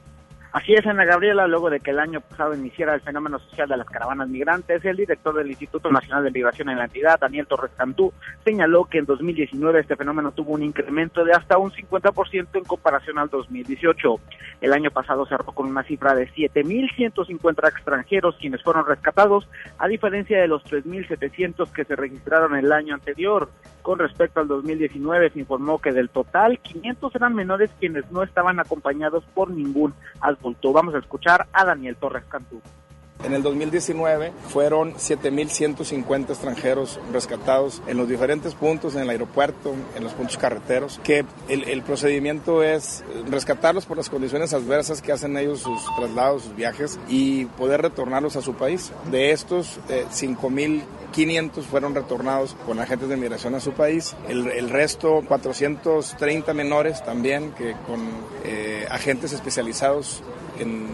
[0.57, 3.77] Así es, Ana Gabriela, luego de que el año pasado iniciara el fenómeno social de
[3.77, 7.69] las caravanas migrantes, el director del Instituto Nacional de Migración en la entidad, Daniel Torres
[7.77, 8.11] Cantú,
[8.43, 13.19] señaló que en 2019 este fenómeno tuvo un incremento de hasta un 50% en comparación
[13.19, 14.15] al 2018.
[14.59, 20.41] El año pasado cerró con una cifra de 7.150 extranjeros quienes fueron rescatados, a diferencia
[20.41, 23.51] de los 3.700 que se registraron el año anterior.
[23.87, 28.59] Con respecto al 2019, se informó que del total, 500 eran menores quienes no estaban
[28.59, 30.73] acompañados por ningún adulto.
[30.73, 32.61] Vamos a escuchar a Daniel Torres Cantú.
[33.23, 40.03] En el 2019 fueron 7.150 extranjeros rescatados en los diferentes puntos, en el aeropuerto, en
[40.03, 45.61] los puntos carreteros, que el, procedimiento es rescatarlos por las condiciones adversas que hacen ellos
[45.61, 48.91] sus traslados, sus viajes y poder retornarlos a su país.
[49.11, 54.15] De estos, eh, 5.000 500 fueron retornados con agentes de migración a su país.
[54.27, 58.01] El, el resto, 430 menores también, que con
[58.43, 60.21] eh, agentes especializados
[60.59, 60.85] en,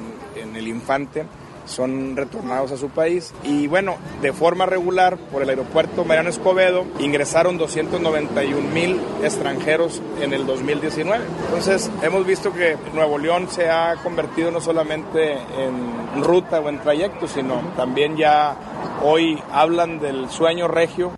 [0.42, 1.26] en el infante
[1.66, 3.34] son retornados a su país.
[3.44, 10.34] Y bueno, de forma regular, por el aeropuerto Mariano Escobedo, ingresaron 291 mil extranjeros en
[10.34, 11.24] el 2019.
[11.46, 16.80] Entonces, hemos visto que Nuevo León se ha convertido no solamente en ruta o en
[16.80, 18.56] trayecto, sino también ya
[19.04, 21.14] hoy hablan del sueño regio.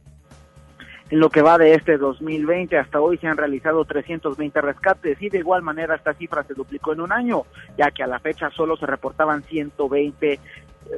[1.10, 5.30] En lo que va de este 2020 hasta hoy se han realizado 320 rescates y
[5.30, 7.44] de igual manera esta cifra se duplicó en un año,
[7.78, 10.40] ya que a la fecha solo se reportaban 120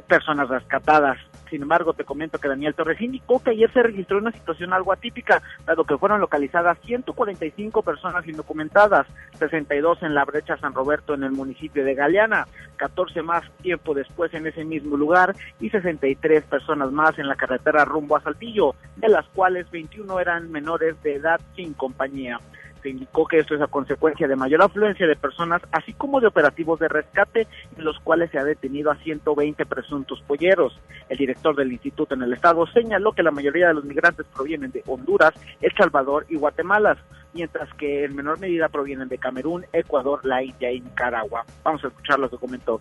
[0.06, 1.18] personas rescatadas.
[1.50, 4.92] Sin embargo, te comento que Daniel Torres indicó que ayer se registró una situación algo
[4.92, 9.06] atípica, dado que fueron localizadas 145 personas indocumentadas,
[9.38, 14.32] 62 en la brecha San Roberto en el municipio de Galeana, 14 más tiempo después
[14.34, 19.08] en ese mismo lugar y 63 personas más en la carretera rumbo a Saltillo, de
[19.08, 22.38] las cuales 21 eran menores de edad sin compañía.
[22.82, 26.28] Se indicó que esto es a consecuencia de mayor afluencia de personas, así como de
[26.28, 30.78] operativos de rescate, en los cuales se ha detenido a 120 presuntos polleros.
[31.08, 34.70] El director del instituto en el estado señaló que la mayoría de los migrantes provienen
[34.70, 36.96] de Honduras, El Salvador y Guatemala,
[37.32, 41.44] mientras que en menor medida provienen de Camerún, Ecuador, la India y Nicaragua.
[41.62, 42.80] Vamos a escuchar lo que comentó.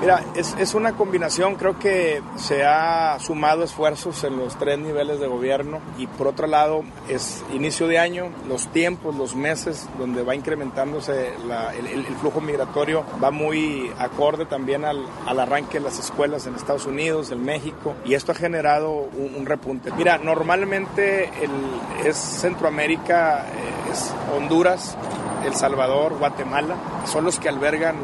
[0.00, 5.20] Mira, es, es, una combinación, creo que se ha sumado esfuerzos en los tres niveles
[5.20, 10.22] de gobierno y por otro lado es inicio de año, los tiempos, los meses donde
[10.22, 16.46] va incrementándose el, flujo migratorio va muy acorde también al, al, arranque de las escuelas
[16.46, 19.92] en Estados Unidos, en México y esto ha generado un, un repunte.
[19.92, 23.46] Mira, normalmente el, es Centroamérica,
[23.92, 24.96] es Honduras,
[25.44, 26.76] El Salvador, Guatemala,
[27.06, 27.96] son los que albergan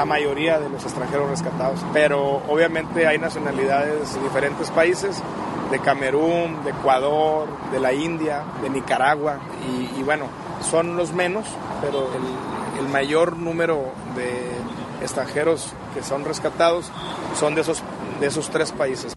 [0.00, 1.84] la mayoría de los extranjeros rescatados.
[1.92, 5.22] Pero obviamente hay nacionalidades de diferentes países,
[5.70, 10.24] de Camerún, de Ecuador, de la India, de Nicaragua, y, y bueno,
[10.62, 11.44] son los menos,
[11.82, 16.90] pero el, el, mayor número de extranjeros que son rescatados
[17.34, 17.82] son de esos,
[18.20, 19.14] de esos tres países.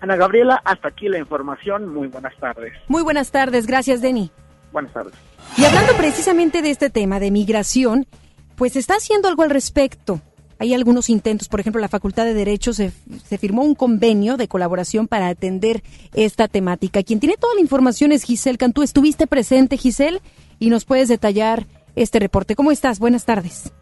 [0.00, 1.94] Ana Gabriela, hasta aquí la información.
[1.94, 2.72] Muy buenas tardes.
[2.88, 3.68] Muy buenas tardes.
[3.68, 4.32] Gracias, Denny.
[4.72, 5.14] Buenas tardes.
[5.56, 8.06] Y hablando precisamente de este tema de migración,
[8.58, 10.20] pues está haciendo algo al respecto.
[10.58, 12.90] Hay algunos intentos, por ejemplo, la Facultad de Derecho se,
[13.24, 17.04] se, firmó un convenio de colaboración para atender esta temática.
[17.04, 18.82] Quien tiene toda la información es Giselle Cantú.
[18.82, 20.20] Estuviste presente, Giselle,
[20.58, 22.56] y nos puedes detallar este reporte.
[22.56, 22.98] ¿Cómo estás?
[22.98, 23.72] Buenas tardes.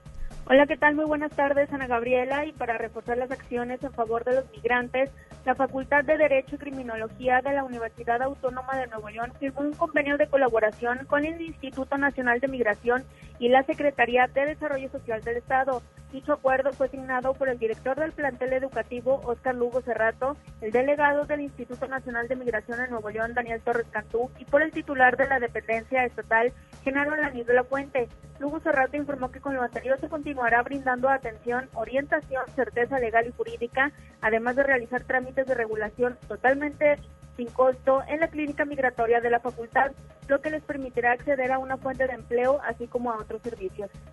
[0.48, 0.94] Hola, ¿qué tal?
[0.94, 2.44] Muy buenas tardes, Ana Gabriela.
[2.44, 5.10] Y para reforzar las acciones en favor de los migrantes,
[5.44, 9.72] la Facultad de Derecho y Criminología de la Universidad Autónoma de Nuevo León firmó un
[9.72, 13.02] convenio de colaboración con el Instituto Nacional de Migración
[13.38, 15.83] y la Secretaría de Desarrollo Social del Estado.
[16.12, 21.27] Dicho acuerdo fue asignado por el director del plantel educativo, Oscar Lugo Cerrato, el delegado
[21.27, 25.16] del Instituto Nacional de Migración en Nuevo León, Daniel Torres Cantú, y por el titular
[25.16, 26.53] de la dependencia estatal,
[26.85, 28.09] Genaro Lanís de la Fuente.
[28.38, 33.33] Lugo Cerrato informó que con lo anterior se continuará brindando atención, orientación, certeza legal y
[33.33, 36.99] jurídica, además de realizar trámites de regulación totalmente
[37.37, 39.92] sin costo en la clínica migratoria de la facultad,
[40.29, 43.18] lo que les permitirá acceder a una fuente de empleo, así como a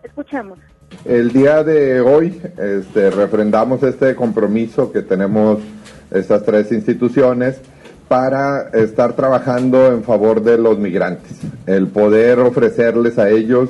[0.04, 0.60] Escuchemos.
[1.06, 5.60] El día de hoy este, refrendamos este compromiso que tenemos
[6.12, 7.60] estas tres instituciones
[8.08, 11.32] para estar trabajando en favor de los migrantes,
[11.66, 13.70] el poder ofrecerles a ellos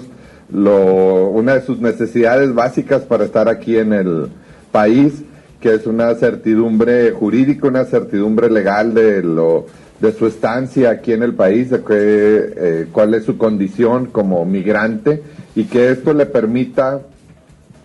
[0.52, 4.28] lo, una de sus necesidades básicas para estar aquí en el
[4.72, 5.24] país,
[5.64, 9.66] que es una certidumbre jurídica, una certidumbre legal de lo
[10.02, 14.44] de su estancia aquí en el país, de que, eh, cuál es su condición como
[14.44, 15.24] migrante
[15.56, 17.00] y que esto le permita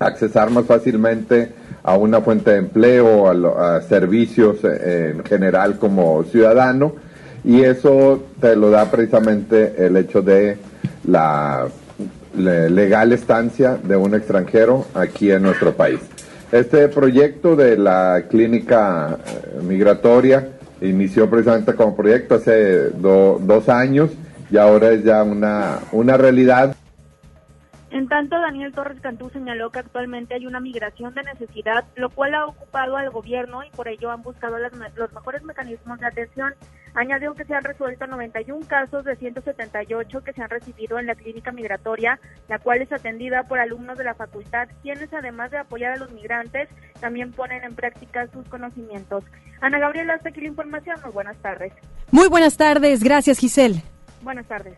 [0.01, 1.53] accesar más fácilmente
[1.85, 6.95] a una fuente de empleo, a, lo, a servicios en general como ciudadano
[7.45, 10.57] y eso te lo da precisamente el hecho de
[11.07, 11.69] la
[12.37, 16.01] legal estancia de un extranjero aquí en nuestro país.
[16.51, 20.49] Este proyecto de la clínica eh, migratoria
[20.81, 24.11] inició precisamente como proyecto hace dos años
[24.51, 26.75] y ahora es ya una, una realidad.
[27.91, 32.35] En tanto, Daniel Torres Cantú señaló que actualmente hay una migración de necesidad, lo cual
[32.35, 36.55] ha ocupado al gobierno y por ello han buscado los mejores mecanismos de atención.
[36.95, 41.15] Añadió que se han resuelto 91 casos de 178 que se han recibido en la
[41.15, 45.93] clínica migratoria, la cual es atendida por alumnos de la facultad, quienes además de apoyar
[45.93, 46.69] a los migrantes,
[47.01, 49.25] también ponen en práctica sus conocimientos.
[49.61, 50.97] Ana Gabriela, hasta aquí la información.
[51.03, 51.73] Muy buenas tardes.
[52.11, 53.03] Muy buenas tardes.
[53.03, 53.83] Gracias, Giselle.
[54.23, 54.75] Buenas tardes.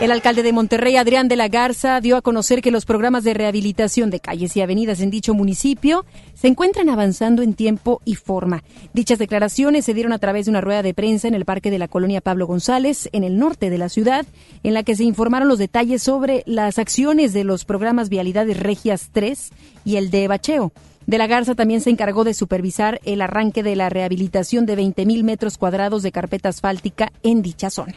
[0.00, 3.34] El alcalde de Monterrey, Adrián de la Garza, dio a conocer que los programas de
[3.34, 8.62] rehabilitación de calles y avenidas en dicho municipio se encuentran avanzando en tiempo y forma.
[8.92, 11.78] Dichas declaraciones se dieron a través de una rueda de prensa en el Parque de
[11.78, 14.26] la Colonia Pablo González, en el norte de la ciudad,
[14.62, 19.08] en la que se informaron los detalles sobre las acciones de los programas Vialidades Regias
[19.12, 19.50] 3
[19.84, 20.72] y el de Bacheo.
[21.10, 25.24] De la Garza también se encargó de supervisar el arranque de la rehabilitación de 20.000
[25.24, 27.96] metros cuadrados de carpeta asfáltica en dicha zona.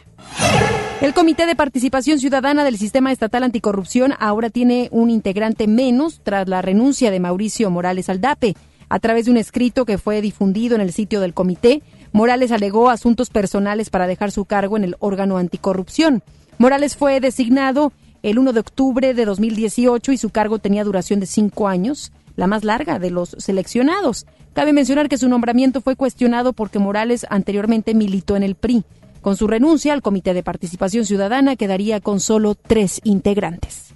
[1.00, 6.48] El Comité de Participación Ciudadana del Sistema Estatal Anticorrupción ahora tiene un integrante menos tras
[6.48, 8.56] la renuncia de Mauricio Morales Aldape.
[8.88, 12.90] A través de un escrito que fue difundido en el sitio del comité, Morales alegó
[12.90, 16.24] asuntos personales para dejar su cargo en el órgano anticorrupción.
[16.58, 17.92] Morales fue designado
[18.24, 22.46] el 1 de octubre de 2018 y su cargo tenía duración de cinco años la
[22.46, 24.26] más larga de los seleccionados.
[24.52, 28.84] Cabe mencionar que su nombramiento fue cuestionado porque Morales anteriormente militó en el PRI.
[29.20, 33.94] Con su renuncia, el Comité de Participación Ciudadana quedaría con solo tres integrantes.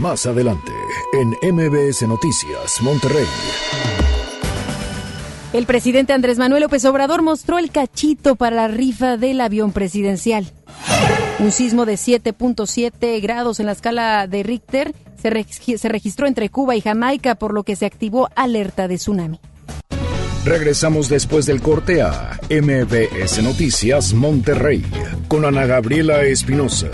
[0.00, 0.72] Más adelante,
[1.12, 3.26] en MBS Noticias, Monterrey.
[5.52, 10.46] El presidente Andrés Manuel López Obrador mostró el cachito para la rifa del avión presidencial.
[11.38, 14.94] Un sismo de 7.7 grados en la escala de Richter
[15.30, 19.40] se, registró entre Cuba y Jamaica, por lo que se activó alerta de tsunami.
[20.44, 24.84] Regresamos después del corte a MBS Noticias Monterrey
[25.26, 26.88] con Ana Gabriela Espinosa.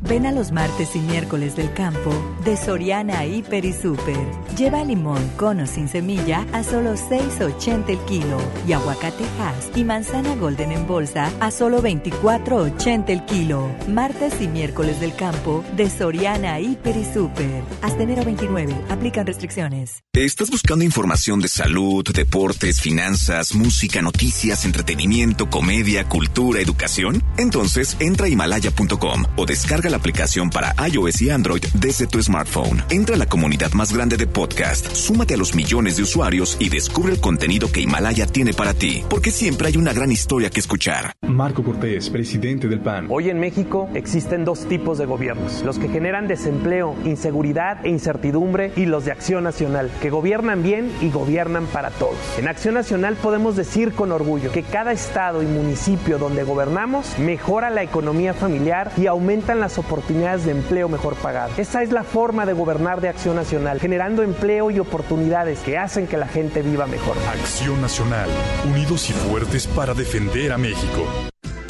[0.00, 2.12] Ven a los martes y miércoles del campo
[2.44, 4.16] de Soriana Hiper y Super.
[4.56, 9.82] Lleva limón con o sin semilla a solo 6.80 el kilo y aguacate Hass y
[9.82, 13.68] manzana Golden en bolsa a solo 24.80 el kilo.
[13.88, 17.64] Martes y miércoles del campo de Soriana Hiper y Super.
[17.82, 18.74] Hasta enero 29.
[18.90, 20.04] Aplican restricciones.
[20.12, 27.22] ¿Estás buscando información de salud, deportes, finanzas, música, noticias, entretenimiento, comedia, cultura, educación?
[27.36, 32.82] Entonces entra a himalaya.com o descarga la aplicación para iOS y Android desde tu smartphone.
[32.90, 36.68] Entra a la comunidad más grande de podcast, súmate a los millones de usuarios y
[36.68, 40.60] descubre el contenido que Himalaya tiene para ti, porque siempre hay una gran historia que
[40.60, 41.12] escuchar.
[41.22, 43.06] Marco Cortés, presidente del PAN.
[43.10, 48.72] Hoy en México existen dos tipos de gobiernos, los que generan desempleo, inseguridad e incertidumbre
[48.76, 52.18] y los de Acción Nacional, que gobiernan bien y gobiernan para todos.
[52.38, 57.70] En Acción Nacional podemos decir con orgullo que cada estado y municipio donde gobernamos mejora
[57.70, 61.58] la economía familiar y aumentan las oportunidades de empleo mejor pagadas.
[61.58, 66.06] Esa es la forma de gobernar de Acción Nacional, generando empleo y oportunidades que hacen
[66.06, 67.16] que la gente viva mejor.
[67.28, 68.28] Acción Nacional,
[68.68, 71.06] unidos y fuertes para defender a México.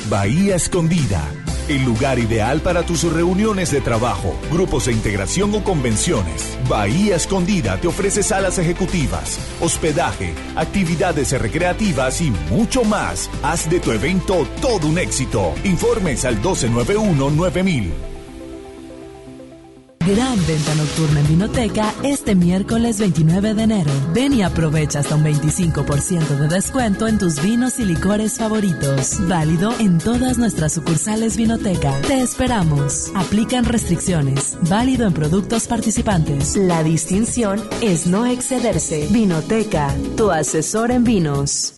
[0.08, 1.22] Bahía Escondida,
[1.68, 6.58] el lugar ideal para tus reuniones de trabajo, grupos de integración o convenciones.
[6.68, 13.30] Bahía Escondida te ofrece salas ejecutivas, hospedaje, actividades recreativas y mucho más.
[13.42, 15.54] Haz de tu evento todo un éxito.
[15.64, 18.17] Informes al 1291 9000.
[20.08, 23.90] Gran venta nocturna en Vinoteca este miércoles 29 de enero.
[24.14, 29.18] Ven y aprovecha hasta un 25% de descuento en tus vinos y licores favoritos.
[29.28, 31.92] Válido en todas nuestras sucursales Vinoteca.
[32.06, 33.12] Te esperamos.
[33.14, 34.56] Aplican restricciones.
[34.62, 36.56] Válido en productos participantes.
[36.56, 39.08] La distinción es no excederse.
[39.10, 41.77] Vinoteca, tu asesor en vinos.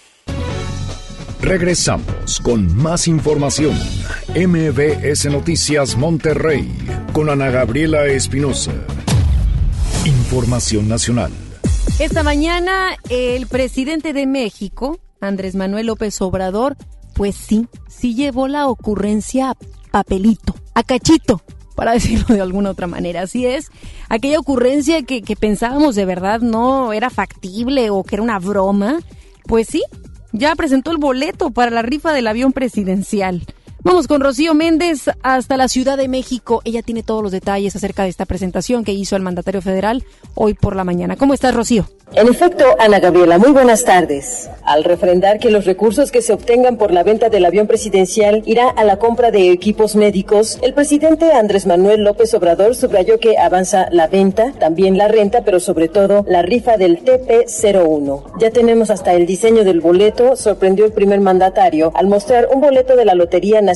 [1.41, 3.75] Regresamos con más información.
[4.35, 6.71] MBS Noticias Monterrey
[7.13, 8.71] con Ana Gabriela Espinosa.
[10.05, 11.31] Información nacional.
[11.97, 16.77] Esta mañana el presidente de México, Andrés Manuel López Obrador,
[17.15, 19.57] pues sí, sí llevó la ocurrencia a
[19.89, 21.41] papelito, a cachito,
[21.75, 23.23] para decirlo de alguna otra manera.
[23.23, 23.71] Así es,
[24.09, 28.99] aquella ocurrencia que, que pensábamos de verdad no era factible o que era una broma,
[29.47, 29.83] pues sí,
[30.31, 33.45] ya presentó el boleto para la rifa del avión presidencial.
[33.83, 36.61] Vamos con Rocío Méndez hasta la Ciudad de México.
[36.65, 40.03] Ella tiene todos los detalles acerca de esta presentación que hizo el mandatario federal
[40.35, 41.15] hoy por la mañana.
[41.15, 41.87] ¿Cómo estás, Rocío?
[42.13, 44.49] En efecto, Ana Gabriela, muy buenas tardes.
[44.65, 48.69] Al refrendar que los recursos que se obtengan por la venta del avión presidencial irá
[48.69, 53.87] a la compra de equipos médicos, el presidente Andrés Manuel López Obrador subrayó que avanza
[53.91, 58.39] la venta, también la renta, pero sobre todo la rifa del TP01.
[58.39, 62.97] Ya tenemos hasta el diseño del boleto, sorprendió el primer mandatario al mostrar un boleto
[62.97, 63.70] de la Lotería Nacional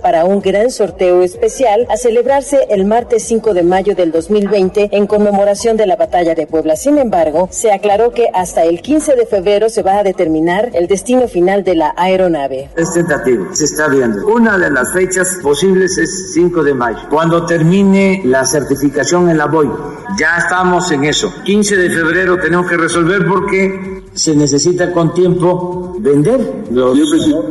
[0.00, 5.06] para un gran sorteo especial a celebrarse el martes 5 de mayo del 2020 en
[5.08, 6.76] conmemoración de la batalla de Puebla.
[6.76, 10.86] Sin embargo, se aclaró que hasta el 15 de febrero se va a determinar el
[10.86, 12.70] destino final de la aeronave.
[12.76, 14.24] Es tentativo, se está viendo.
[14.28, 19.46] Una de las fechas posibles es 5 de mayo, cuando termine la certificación en la
[19.46, 19.70] BOI.
[20.16, 21.32] Ya estamos en eso.
[21.44, 26.98] 15 de febrero tenemos que resolver porque se necesita con tiempo vender los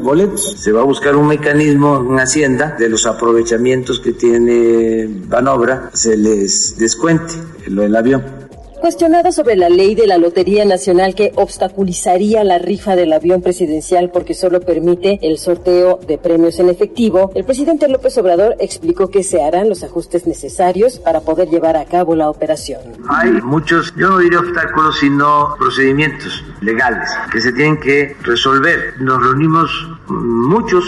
[0.02, 0.56] boletos.
[0.58, 6.18] Se va a buscar un mecanismo en Hacienda de los aprovechamientos que tiene Banobra, se
[6.18, 7.34] les descuente
[7.68, 8.39] lo del avión.
[8.82, 14.10] Cuestionada sobre la ley de la Lotería Nacional que obstaculizaría la rifa del avión presidencial
[14.10, 19.24] porque solo permite el sorteo de premios en efectivo, el presidente López Obrador explicó que
[19.24, 22.80] se harán los ajustes necesarios para poder llevar a cabo la operación.
[23.10, 28.94] Hay muchos, yo no diría obstáculos, sino procedimientos legales que se tienen que resolver.
[29.00, 29.70] Nos reunimos
[30.08, 30.86] muchos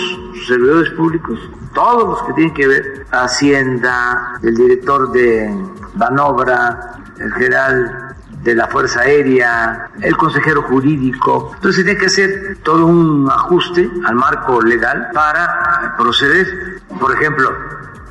[0.47, 1.37] servidores públicos,
[1.73, 5.53] todos los que tienen que ver, Hacienda, el director de
[5.93, 11.51] Banobra, el general de la Fuerza Aérea, el consejero jurídico.
[11.55, 16.82] Entonces se tiene que hacer todo un ajuste al marco legal para proceder.
[16.99, 17.51] Por ejemplo,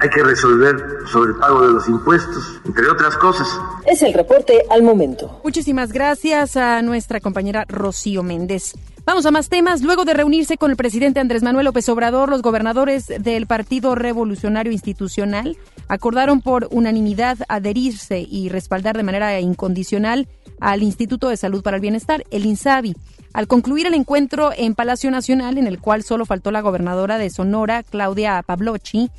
[0.01, 3.49] hay que resolver sobre el pago de los impuestos, entre otras cosas.
[3.87, 5.41] Es el reporte al momento.
[5.45, 8.75] Muchísimas gracias a nuestra compañera Rocío Méndez.
[9.11, 9.83] Vamos a más temas.
[9.83, 14.71] Luego de reunirse con el presidente Andrés Manuel López Obrador, los gobernadores del Partido Revolucionario
[14.71, 15.57] Institucional
[15.89, 20.29] acordaron por unanimidad adherirse y respaldar de manera incondicional
[20.61, 22.95] al Instituto de Salud para el Bienestar, el INSABI.
[23.33, 27.31] Al concluir el encuentro en Palacio Nacional, en el cual solo faltó la gobernadora de
[27.31, 29.11] Sonora, Claudia Pavlochi,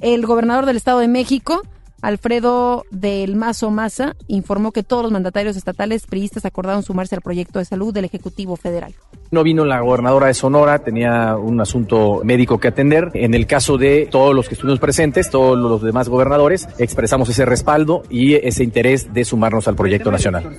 [0.00, 1.60] el gobernador del Estado de México,
[2.02, 7.58] Alfredo del Mazo Maza, informó que todos los mandatarios estatales priistas acordaron sumarse al proyecto
[7.58, 8.94] de salud del Ejecutivo Federal.
[9.30, 13.10] No vino la gobernadora de Sonora, tenía un asunto médico que atender.
[13.14, 17.44] En el caso de todos los que estuvimos presentes, todos los demás gobernadores, expresamos ese
[17.44, 20.58] respaldo y ese interés de sumarnos al proyecto nacional.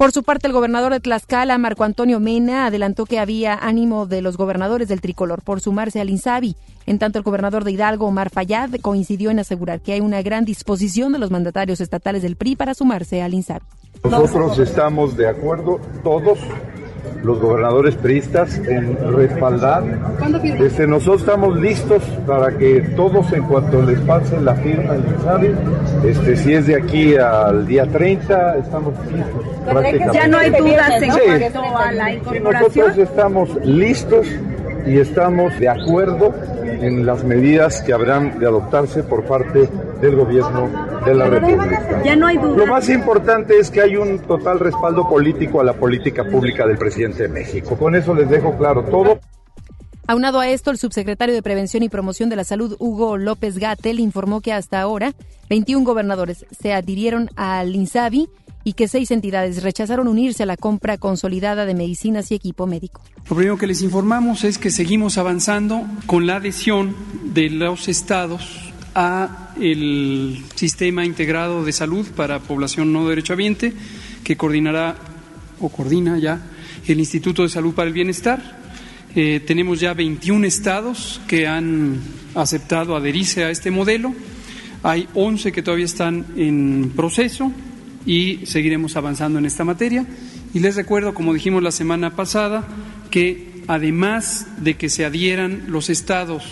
[0.00, 4.22] Por su parte, el gobernador de Tlaxcala, Marco Antonio Mena, adelantó que había ánimo de
[4.22, 6.56] los gobernadores del tricolor por sumarse al INSABI.
[6.90, 10.44] En tanto, el gobernador de Hidalgo, Omar Fayad, coincidió en asegurar que hay una gran
[10.44, 13.64] disposición de los mandatarios estatales del PRI para sumarse al INSABI.
[14.02, 16.40] Nosotros estamos de acuerdo, todos
[17.22, 19.84] los gobernadores priistas, en respaldar.
[20.58, 25.54] Este, nosotros estamos listos para que todos, en cuanto les pase la firma el INSABI,
[26.08, 30.12] este, si es de aquí al día 30, estamos listos.
[30.12, 31.10] Ya no hay dudas en
[31.52, 32.52] cuanto a la incorporación.
[32.52, 34.26] nosotros estamos listos
[34.86, 39.68] y estamos de acuerdo en las medidas que habrán de adoptarse por parte
[40.00, 40.68] del gobierno
[41.04, 42.02] de la República.
[42.04, 42.56] Ya no hay duda.
[42.56, 46.78] Lo más importante es que hay un total respaldo político a la política pública del
[46.78, 47.76] presidente de México.
[47.76, 49.20] Con eso les dejo claro todo.
[50.06, 54.00] Aunado a esto, el subsecretario de Prevención y Promoción de la Salud, Hugo López Gatel,
[54.00, 55.12] informó que hasta ahora
[55.48, 58.28] 21 gobernadores se adhirieron al INSABI
[58.64, 63.02] y que seis entidades rechazaron unirse a la compra consolidada de medicinas y equipo médico.
[63.28, 66.94] Lo primero que les informamos es que seguimos avanzando con la adhesión
[67.24, 73.72] de los estados a el sistema integrado de salud para población no derechohabiente
[74.24, 74.96] que coordinará
[75.60, 76.40] o coordina ya
[76.86, 78.58] el Instituto de Salud para el Bienestar.
[79.14, 82.00] Eh, tenemos ya 21 estados que han
[82.34, 84.14] aceptado adherirse a este modelo.
[84.82, 87.52] Hay 11 que todavía están en proceso
[88.06, 90.06] y seguiremos avanzando en esta materia.
[90.54, 92.66] Y les recuerdo, como dijimos la semana pasada,
[93.10, 96.44] que además de que se adhieran los estados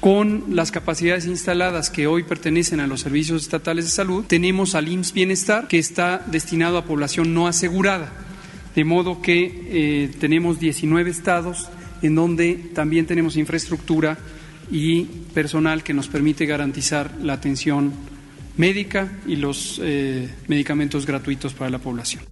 [0.00, 4.88] con las capacidades instaladas que hoy pertenecen a los servicios estatales de salud, tenemos al
[4.88, 8.12] IMSS Bienestar, que está destinado a población no asegurada.
[8.74, 11.68] De modo que eh, tenemos 19 estados
[12.02, 14.16] en donde también tenemos infraestructura
[14.70, 17.92] y personal que nos permite garantizar la atención
[18.60, 22.22] médica y los eh, medicamentos gratuitos para la población.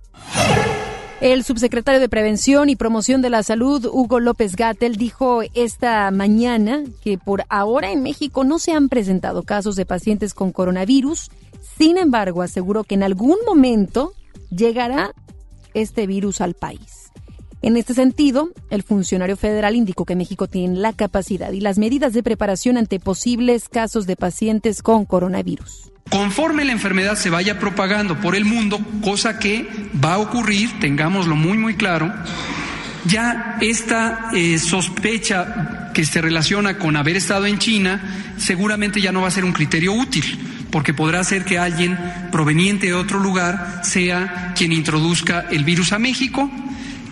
[1.22, 6.84] El subsecretario de Prevención y Promoción de la Salud, Hugo López Gatel, dijo esta mañana
[7.02, 11.30] que por ahora en México no se han presentado casos de pacientes con coronavirus.
[11.76, 14.12] Sin embargo, aseguró que en algún momento
[14.50, 15.12] llegará
[15.74, 17.10] este virus al país.
[17.62, 22.12] En este sentido, el funcionario federal indicó que México tiene la capacidad y las medidas
[22.12, 25.90] de preparación ante posibles casos de pacientes con coronavirus.
[26.10, 29.68] Conforme la enfermedad se vaya propagando por el mundo, cosa que
[30.02, 32.12] va a ocurrir, tengámoslo muy muy claro,
[33.04, 38.00] ya esta eh, sospecha que se relaciona con haber estado en China
[38.38, 40.24] seguramente ya no va a ser un criterio útil,
[40.70, 41.98] porque podrá ser que alguien
[42.30, 46.50] proveniente de otro lugar sea quien introduzca el virus a México.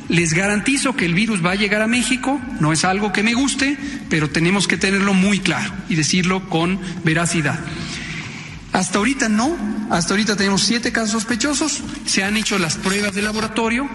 [0.09, 3.35] Les garantizo que el virus va a llegar a México, no es algo que me
[3.35, 3.77] guste,
[4.09, 7.59] pero tenemos que tenerlo muy claro y decirlo con veracidad.
[8.77, 9.57] Hasta ahorita no,
[9.89, 13.89] hasta ahorita tenemos siete casos sospechosos, se han hecho las pruebas de laboratorio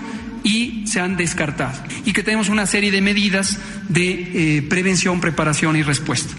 [0.44, 1.80] y se han descartado.
[2.04, 3.60] Y que tenemos una serie de medidas
[3.90, 6.34] de eh, prevención, preparación y respuesta.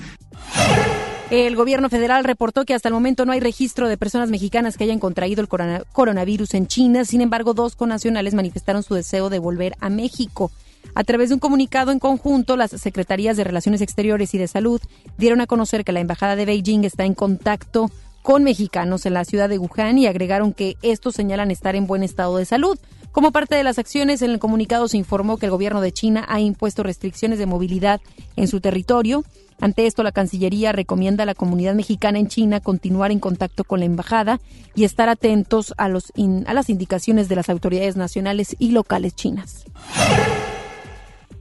[1.30, 4.82] El gobierno federal reportó que hasta el momento no hay registro de personas mexicanas que
[4.82, 5.48] hayan contraído el
[5.92, 7.04] coronavirus en China.
[7.04, 10.50] Sin embargo, dos conacionales manifestaron su deseo de volver a México.
[10.96, 14.80] A través de un comunicado en conjunto, las Secretarías de Relaciones Exteriores y de Salud
[15.16, 17.88] dieron a conocer que la Embajada de Beijing está en contacto
[18.22, 22.02] con mexicanos en la ciudad de Wuhan y agregaron que estos señalan estar en buen
[22.02, 22.78] estado de salud.
[23.10, 26.24] Como parte de las acciones, en el comunicado se informó que el gobierno de China
[26.28, 28.00] ha impuesto restricciones de movilidad
[28.36, 29.22] en su territorio.
[29.60, 33.80] Ante esto, la Cancillería recomienda a la comunidad mexicana en China continuar en contacto con
[33.80, 34.40] la embajada
[34.74, 36.12] y estar atentos a, los
[36.46, 39.64] a las indicaciones de las autoridades nacionales y locales chinas.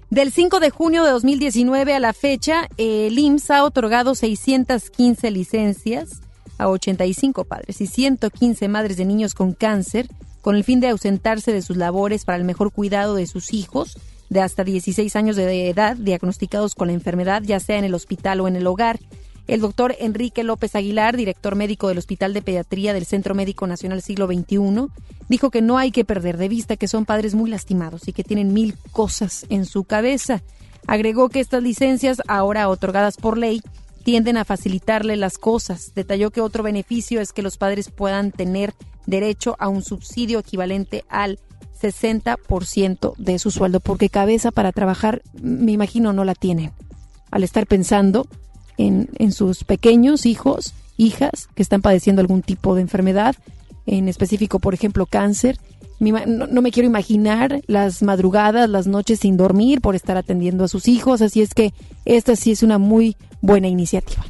[0.10, 6.22] Del 5 de junio de 2019 a la fecha, el IMSS ha otorgado 615 licencias
[6.62, 10.08] a 85 padres y 115 madres de niños con cáncer
[10.42, 13.98] con el fin de ausentarse de sus labores para el mejor cuidado de sus hijos
[14.30, 18.40] de hasta 16 años de edad diagnosticados con la enfermedad, ya sea en el hospital
[18.42, 19.00] o en el hogar.
[19.48, 24.02] El doctor Enrique López Aguilar, director médico del Hospital de Pediatría del Centro Médico Nacional
[24.02, 24.88] Siglo XXI,
[25.28, 28.24] dijo que no hay que perder de vista que son padres muy lastimados y que
[28.24, 30.42] tienen mil cosas en su cabeza.
[30.88, 33.62] Agregó que estas licencias, ahora otorgadas por ley,
[34.02, 35.94] tienden a facilitarle las cosas.
[35.96, 38.74] Detalló que otro beneficio es que los padres puedan tener
[39.06, 41.40] derecho a un subsidio equivalente al
[41.82, 46.72] 60% de su sueldo, porque cabeza para trabajar, me imagino, no la tienen.
[47.32, 48.28] Al estar pensando
[48.78, 53.36] en, en sus pequeños hijos, hijas que están padeciendo algún tipo de enfermedad,
[53.86, 55.58] en específico, por ejemplo, cáncer,
[56.02, 60.88] no, me quiero imaginar las madrugadas, las noches sin dormir por estar atendiendo a sus
[60.88, 61.74] hijos, así es que
[62.06, 64.26] esta sí es una muy buena iniciativa.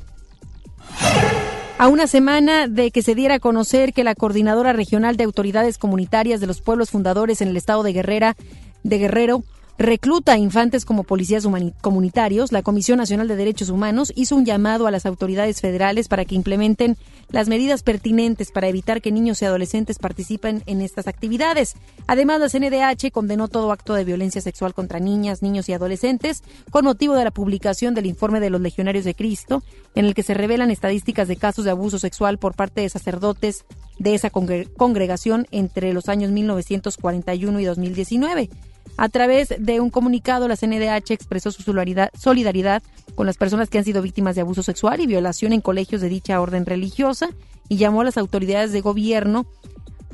[1.77, 5.77] A una semana de que se diera a conocer que la Coordinadora Regional de Autoridades
[5.77, 8.35] Comunitarias de los Pueblos Fundadores en el estado de Guerrera,
[8.83, 9.43] de Guerrero,
[9.77, 11.47] recluta a infantes como policías
[11.81, 16.25] comunitarios, la Comisión Nacional de Derechos Humanos hizo un llamado a las autoridades federales para
[16.25, 16.97] que implementen
[17.29, 21.75] las medidas pertinentes para evitar que niños y adolescentes participen en estas actividades.
[22.07, 26.85] Además, la CNDH condenó todo acto de violencia sexual contra niñas, niños y adolescentes con
[26.85, 29.63] motivo de la publicación del informe de los Legionarios de Cristo,
[29.95, 33.65] en el que se revelan estadísticas de casos de abuso sexual por parte de sacerdotes
[33.97, 38.49] de esa congregación entre los años 1941 y 2019.
[38.97, 42.83] A través de un comunicado, la CNDH expresó su solidaridad
[43.15, 46.09] con las personas que han sido víctimas de abuso sexual y violación en colegios de
[46.09, 47.29] dicha orden religiosa
[47.67, 49.45] y llamó a las autoridades de gobierno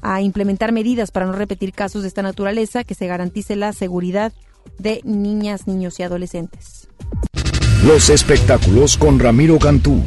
[0.01, 4.32] a implementar medidas para no repetir casos de esta naturaleza, que se garantice la seguridad
[4.78, 6.88] de niñas, niños y adolescentes.
[7.86, 10.01] Los espectáculos con Ramiro Cantú.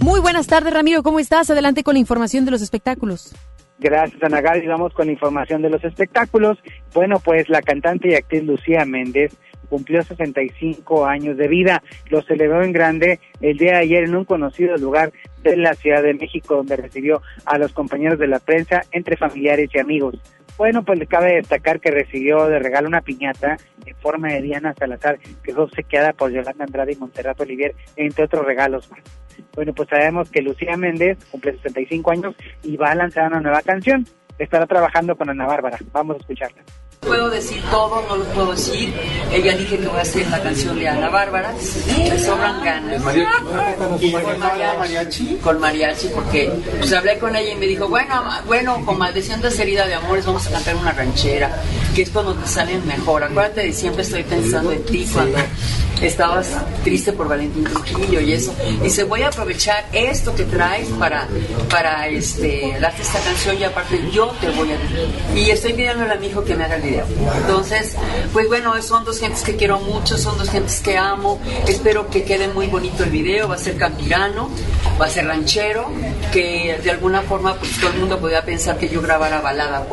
[0.00, 1.50] Muy buenas tardes, Ramiro, ¿cómo estás?
[1.50, 3.32] Adelante con la información de los espectáculos.
[3.78, 4.66] Gracias, Ana Gaby.
[4.66, 6.58] Vamos con información de los espectáculos.
[6.92, 9.36] Bueno, pues la cantante y actriz Lucía Méndez
[9.68, 11.82] cumplió 65 años de vida.
[12.08, 15.12] Lo celebró en grande el día de ayer en un conocido lugar
[15.42, 19.70] de la Ciudad de México, donde recibió a los compañeros de la prensa, entre familiares
[19.74, 20.20] y amigos.
[20.56, 24.72] Bueno, pues le cabe destacar que recibió de regalo una piñata en forma de Diana
[24.74, 29.23] Salazar, que fue obsequiada por Yolanda Andrade y Montserrat Olivier, entre otros regalos más.
[29.54, 33.62] Bueno, pues sabemos que Lucía Méndez cumple 65 años y va a lanzar una nueva
[33.62, 34.06] canción.
[34.38, 35.78] Estará trabajando con Ana Bárbara.
[35.92, 36.62] Vamos a escucharla
[37.04, 38.92] puedo decir todo, no lo puedo decir.
[39.32, 41.52] Ella dije que voy a hacer la canción de Ana Bárbara.
[41.98, 43.02] Me sobran ganas.
[43.02, 45.38] con mariachi?
[45.42, 49.86] Con mariachi, porque pues hablé con ella y me dijo, bueno, bueno, con maldecientes herida
[49.86, 51.50] de amores vamos a cantar una ranchera,
[51.94, 53.22] que es cuando te salen mejor.
[53.22, 55.38] Acuérdate de siempre estoy pensando en ti cuando
[56.02, 56.48] estabas
[56.82, 58.52] triste por Valentín Trujillo y eso.
[58.82, 61.28] Dice, voy a aprovechar esto que traes para,
[61.70, 65.38] para este, darte esta canción y aparte yo te voy a...
[65.38, 67.06] Y estoy pidiéndole a mi hijo que me haga el video.
[67.36, 67.94] Entonces,
[68.32, 71.40] pues bueno, son dos gentes que quiero mucho, son dos gentes que amo.
[71.68, 73.48] Espero que quede muy bonito el video.
[73.48, 74.50] Va a ser campirano,
[75.00, 75.90] va a ser ranchero,
[76.32, 79.86] que de alguna forma pues todo el mundo podía pensar que yo grabara balada.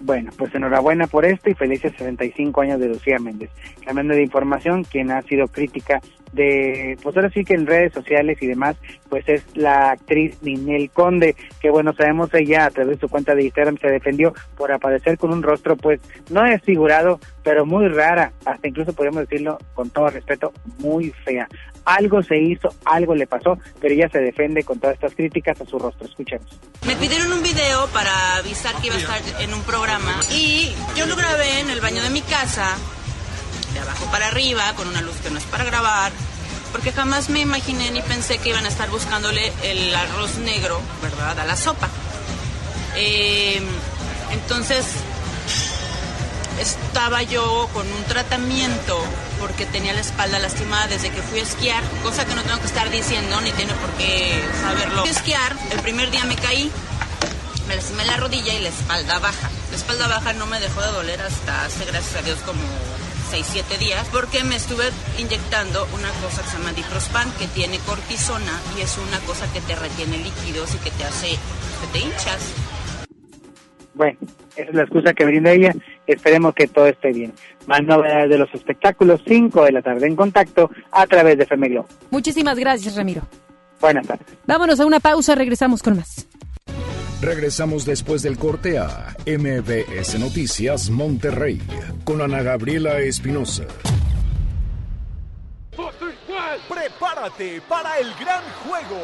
[0.00, 3.50] Bueno, pues enhorabuena por esto y felices 65 años de Lucía Méndez.
[3.84, 6.00] Cambiando de información, quien ha sido crítica
[6.32, 8.76] de, pues ahora sí que en redes sociales y demás,
[9.08, 13.34] pues es la actriz Ninel Conde, que bueno, sabemos ella a través de su cuenta
[13.34, 16.00] de Instagram se defendió por aparecer con un rostro pues
[16.30, 21.48] no desfigurado, pero muy rara, hasta incluso podríamos decirlo con todo respeto, muy fea.
[21.84, 25.64] Algo se hizo, algo le pasó, pero ella se defiende con todas estas críticas a
[25.64, 26.06] su rostro.
[26.06, 26.60] Escuchemos.
[26.86, 31.06] Me pidieron un video para avisar que iba a estar en un programa y yo
[31.06, 32.76] lo grabé en el baño de mi casa
[33.78, 36.12] abajo para arriba, con una luz que no es para grabar,
[36.72, 41.38] porque jamás me imaginé ni pensé que iban a estar buscándole el arroz negro, ¿verdad?,
[41.38, 41.88] a la sopa.
[42.96, 43.64] Em,
[44.30, 44.84] entonces,
[46.60, 49.00] estaba yo con un tratamiento
[49.40, 52.66] porque tenía la espalda lastimada desde que fui a esquiar, cosa que no tengo que
[52.66, 55.02] estar diciendo ni tiene por qué saberlo.
[55.02, 56.70] Fui a esquiar, el primer día me caí,
[57.68, 59.50] me lastimé la rodilla y la espalda baja.
[59.70, 62.60] La espalda baja no me dejó de doler hasta hace, gracias a Dios, como
[63.30, 64.84] 6, 7 días, porque me estuve
[65.18, 69.60] inyectando una cosa que se llama diprospan, que tiene cortisona y es una cosa que
[69.60, 72.54] te retiene líquidos y que te hace que te hinchas.
[73.92, 74.16] Bueno,
[74.56, 75.74] esa es la excusa que brinda ella.
[76.06, 77.32] Esperemos que todo esté bien.
[77.66, 81.82] Más novedades de los espectáculos, 5 de la tarde en contacto a través de FM
[82.10, 83.22] Muchísimas gracias, Ramiro.
[83.80, 84.26] Buenas tardes.
[84.46, 86.26] Vámonos a una pausa, regresamos con más.
[87.20, 91.60] Regresamos después del corte a MBS Noticias Monterrey
[92.04, 93.64] con Ana Gabriela Espinosa.
[96.68, 99.00] Prepárate para el gran juego.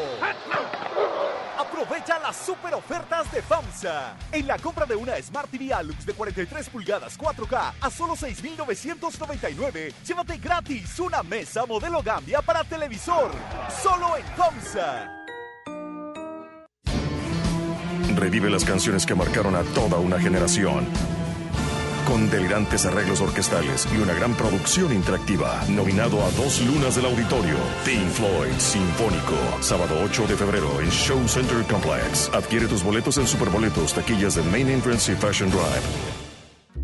[1.58, 4.16] Aprovecha las super ofertas de FAMSA.
[4.30, 9.92] En la compra de una Smart TV Alux de 43 pulgadas 4K a solo 6,999,
[10.06, 13.32] llévate gratis una mesa modelo Gambia para televisor.
[13.82, 15.23] Solo en FAMSA.
[18.14, 20.86] Revive las canciones que marcaron a toda una generación.
[22.06, 25.62] Con delirantes arreglos orquestales y una gran producción interactiva.
[25.68, 27.56] Nominado a dos lunas del auditorio.
[27.84, 29.36] Pink Floyd Sinfónico.
[29.60, 32.30] Sábado 8 de febrero en Show Center Complex.
[32.34, 36.24] Adquiere tus boletos en Superboletos, taquillas de Main Entrance y Fashion Drive.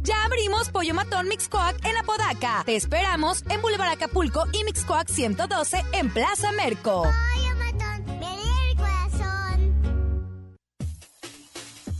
[0.02, 2.62] Ya abrimos Pollo Matón Mixcoac en Apodaca.
[2.64, 7.04] Te esperamos en Boulevard Acapulco y Mixcoac 112 en Plaza Merco.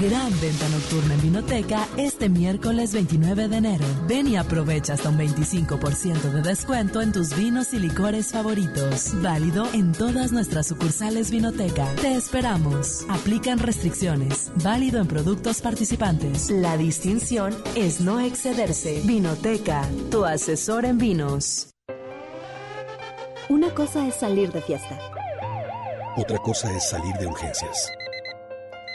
[0.00, 3.84] Gran venta nocturna en Vinoteca este miércoles 29 de enero.
[4.06, 9.12] Ven y aprovecha hasta un 25% de descuento en tus vinos y licores favoritos.
[9.22, 11.86] Válido en todas nuestras sucursales Vinoteca.
[12.02, 13.06] Te esperamos.
[13.08, 14.52] Aplican restricciones.
[14.56, 16.50] Válido en productos participantes.
[16.50, 19.00] La distinción es no excederse.
[19.04, 21.70] Vinoteca, tu asesor en vinos.
[23.48, 24.98] Una cosa es salir de fiesta.
[26.16, 27.90] Otra cosa es salir de urgencias.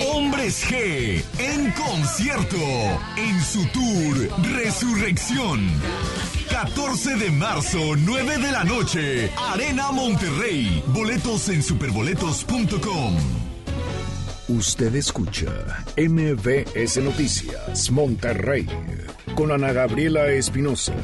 [0.00, 2.56] Hombres G en concierto
[3.16, 5.68] en su tour Resurrección.
[6.50, 10.82] 14 de marzo, 9 de la noche, Arena Monterrey.
[10.88, 13.16] Boletos en superboletos.com.
[14.48, 18.66] Usted escucha MBS Noticias Monterrey
[19.34, 20.94] con Ana Gabriela Espinosa.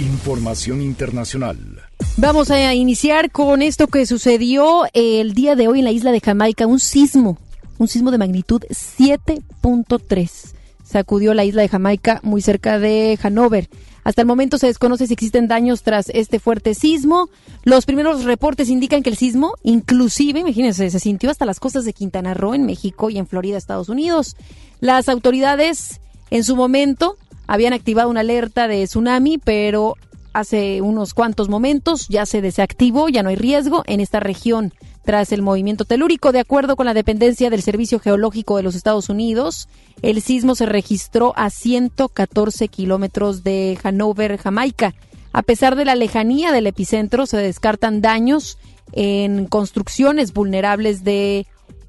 [0.00, 1.75] Información internacional.
[2.18, 6.20] Vamos a iniciar con esto que sucedió el día de hoy en la isla de
[6.20, 7.36] Jamaica, un sismo,
[7.76, 10.54] un sismo de magnitud 7.3.
[10.82, 13.68] Sacudió la isla de Jamaica muy cerca de Hanover.
[14.02, 17.28] Hasta el momento se desconoce si existen daños tras este fuerte sismo.
[17.64, 21.92] Los primeros reportes indican que el sismo, inclusive, imagínense, se sintió hasta las costas de
[21.92, 24.36] Quintana Roo en México y en Florida, Estados Unidos.
[24.80, 26.00] Las autoridades
[26.30, 29.96] en su momento habían activado una alerta de tsunami, pero
[30.38, 35.32] hace unos cuantos momentos ya se desactivó, ya no hay riesgo en esta región tras
[35.32, 36.30] el movimiento telúrico.
[36.30, 39.66] De acuerdo con la dependencia del Servicio Geológico de los Estados Unidos,
[40.02, 44.94] el sismo se registró a 114 kilómetros de Hanover, Jamaica.
[45.32, 48.58] A pesar de la lejanía del epicentro, se descartan daños
[48.92, 51.46] en construcciones vulnerables de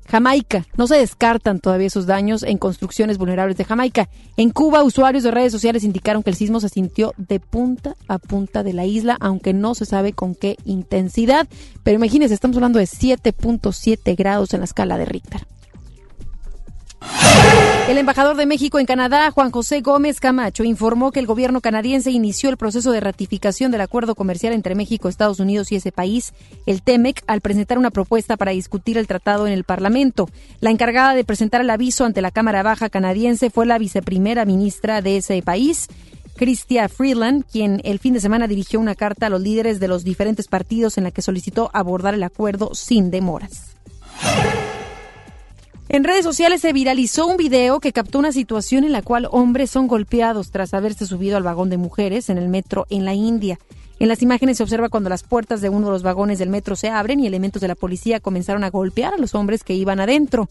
[0.08, 0.66] Jamaica.
[0.78, 4.10] No se descartan todavía esos daños en construcciones vulnerables de Jamaica.
[4.38, 8.18] En Cuba, usuarios de redes sociales indicaron que el sismo se sintió de punta a
[8.18, 11.48] punta de la isla, aunque no se sabe con qué intensidad.
[11.84, 15.46] Pero imagínense, estamos hablando de 7.7 grados en la escala de Richter.
[17.88, 22.12] El embajador de México en Canadá, Juan José Gómez Camacho, informó que el gobierno canadiense
[22.12, 26.34] inició el proceso de ratificación del acuerdo comercial entre México, Estados Unidos y ese país,
[26.66, 30.30] el TEMEC, al presentar una propuesta para discutir el tratado en el Parlamento.
[30.60, 35.02] La encargada de presentar el aviso ante la Cámara Baja canadiense fue la viceprimera ministra
[35.02, 35.88] de ese país,
[36.36, 40.04] Chrystia Freeland, quien el fin de semana dirigió una carta a los líderes de los
[40.04, 43.78] diferentes partidos en la que solicitó abordar el acuerdo sin demoras.
[45.90, 49.72] En redes sociales se viralizó un video que captó una situación en la cual hombres
[49.72, 53.58] son golpeados tras haberse subido al vagón de mujeres en el metro en la India.
[53.98, 56.76] En las imágenes se observa cuando las puertas de uno de los vagones del metro
[56.76, 60.02] se abren y elementos de la policía comenzaron a golpear a los hombres que iban
[60.02, 60.50] adentro.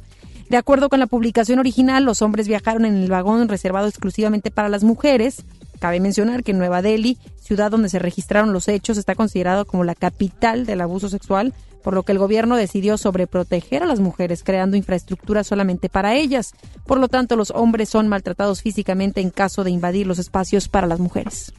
[0.48, 4.70] De acuerdo con la publicación original, los hombres viajaron en el vagón reservado exclusivamente para
[4.70, 5.44] las mujeres.
[5.78, 9.94] Cabe mencionar que Nueva Delhi, ciudad donde se registraron los hechos, está considerado como la
[9.94, 14.76] capital del abuso sexual, por lo que el gobierno decidió sobreproteger a las mujeres, creando
[14.76, 16.54] infraestructura solamente para ellas.
[16.84, 20.86] Por lo tanto, los hombres son maltratados físicamente en caso de invadir los espacios para
[20.86, 21.52] las mujeres.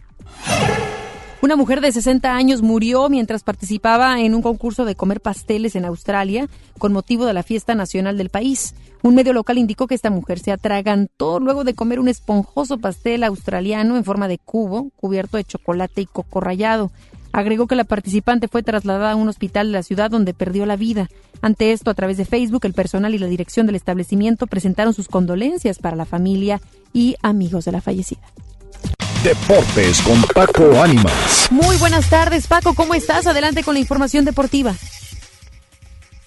[1.39, 5.85] Una mujer de 60 años murió mientras participaba en un concurso de comer pasteles en
[5.85, 8.73] Australia con motivo de la fiesta nacional del país.
[9.03, 13.23] Un medio local indicó que esta mujer se atragantó luego de comer un esponjoso pastel
[13.23, 16.91] australiano en forma de cubo, cubierto de chocolate y coco rallado.
[17.33, 20.75] Agregó que la participante fue trasladada a un hospital de la ciudad donde perdió la
[20.75, 21.07] vida.
[21.41, 25.07] Ante esto, a través de Facebook, el personal y la dirección del establecimiento presentaron sus
[25.07, 26.59] condolencias para la familia
[26.93, 28.23] y amigos de la fallecida.
[29.24, 31.47] Deportes con Paco Ánimas.
[31.49, 32.76] Muy buenas tardes, Paco.
[32.76, 33.26] ¿Cómo estás?
[33.26, 34.76] Adelante con la información deportiva.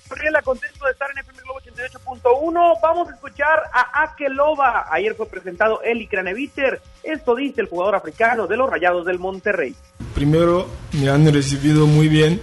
[0.08, 2.78] Gabriela, contento de estar en FM Globo 88.1.
[2.82, 4.88] Vamos a escuchar a Akeloba.
[4.90, 6.82] Ayer fue presentado Eli Craneviter.
[7.04, 9.74] Esto dice el jugador africano de los Rayados del Monterrey.
[10.14, 12.40] Primero, me han recibido muy bien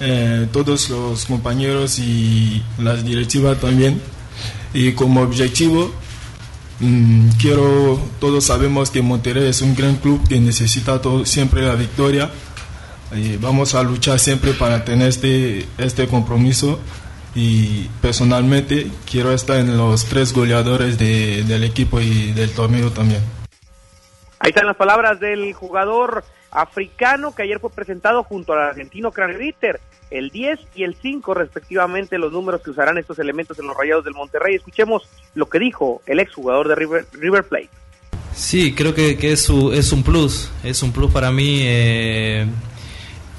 [0.00, 4.02] eh, todos los compañeros y las directivas también.
[4.74, 5.90] Y como objetivo,
[7.40, 12.30] quiero, todos sabemos que Monterrey es un gran club que necesita todo, siempre la victoria.
[13.12, 16.78] Y vamos a luchar siempre para tener este, este compromiso
[17.34, 23.22] y personalmente quiero estar en los tres goleadores de, del equipo y del torneo también.
[24.40, 29.80] Ahí están las palabras del jugador africano que ayer fue presentado junto al argentino Craneviter,
[30.10, 34.04] el 10 y el 5 respectivamente los números que usarán estos elementos en los Rayados
[34.04, 34.54] del Monterrey.
[34.54, 35.02] Escuchemos
[35.34, 37.68] lo que dijo el exjugador de River, River Plate.
[38.34, 42.46] Sí, creo que, que es, su- es un plus, es un plus para mí eh,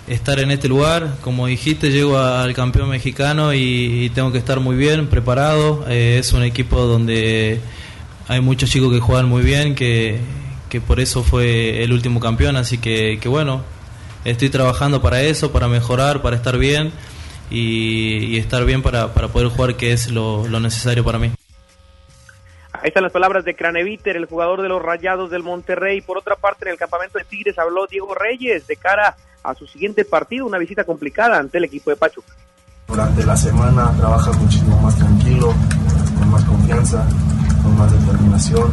[0.08, 1.16] estar en este lugar.
[1.22, 5.86] Como dijiste, llego al campeón mexicano y, y tengo que estar muy bien, preparado.
[5.88, 7.60] Eh, es un equipo donde
[8.28, 10.20] hay muchos chicos que juegan muy bien, que,
[10.70, 13.64] que por eso fue el último campeón, así que, que bueno,
[14.24, 16.92] estoy trabajando para eso, para mejorar, para estar bien
[17.50, 21.32] y, y estar bien para, para poder jugar, que es lo, lo necesario para mí.
[22.72, 26.00] Ahí están las palabras de Craneviter, el jugador de los Rayados del Monterrey.
[26.00, 29.68] Por otra parte, en el campamento de Tigres habló Diego Reyes de cara a su
[29.68, 32.34] siguiente partido, una visita complicada ante el equipo de Pachuca.
[32.88, 35.54] Durante la semana trabajas muchísimo más tranquilo,
[36.18, 37.06] con más confianza,
[37.62, 38.72] con más determinación.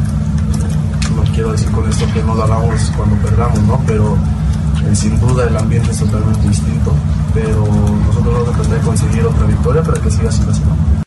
[1.17, 3.83] No quiero decir con esto que no lo hagamos cuando perdamos, ¿no?
[3.87, 4.17] Pero
[4.87, 6.95] eh, sin duda el ambiente es totalmente distinto.
[7.33, 11.05] Pero nosotros vamos a tratar de conseguir otra victoria para que siga así la semana.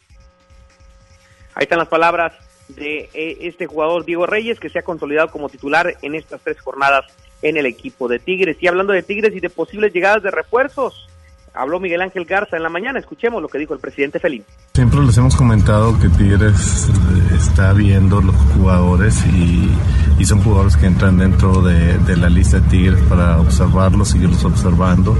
[1.53, 2.33] Ahí están las palabras
[2.69, 6.59] de eh, este jugador Diego Reyes que se ha consolidado como titular en estas tres
[6.59, 7.05] jornadas
[7.41, 8.57] en el equipo de Tigres.
[8.61, 11.07] Y hablando de Tigres y de posibles llegadas de refuerzos,
[11.53, 12.99] habló Miguel Ángel Garza en la mañana.
[12.99, 14.43] Escuchemos lo que dijo el presidente Felín.
[14.73, 19.69] Siempre les hemos comentado que Tigres eh, está viendo los jugadores y,
[20.17, 24.43] y son jugadores que entran dentro de, de la lista de Tigres para observarlos, seguirlos
[24.45, 25.17] observando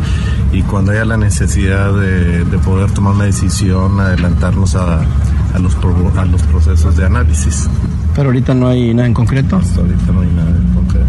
[0.52, 5.76] y cuando haya la necesidad de, de poder tomar una decisión, adelantarnos a, a los,
[6.18, 7.70] a los procesos de análisis.
[8.16, 9.58] Pero ahorita no hay nada en concreto.
[9.58, 11.06] Hasta ahorita no hay nada en concreto.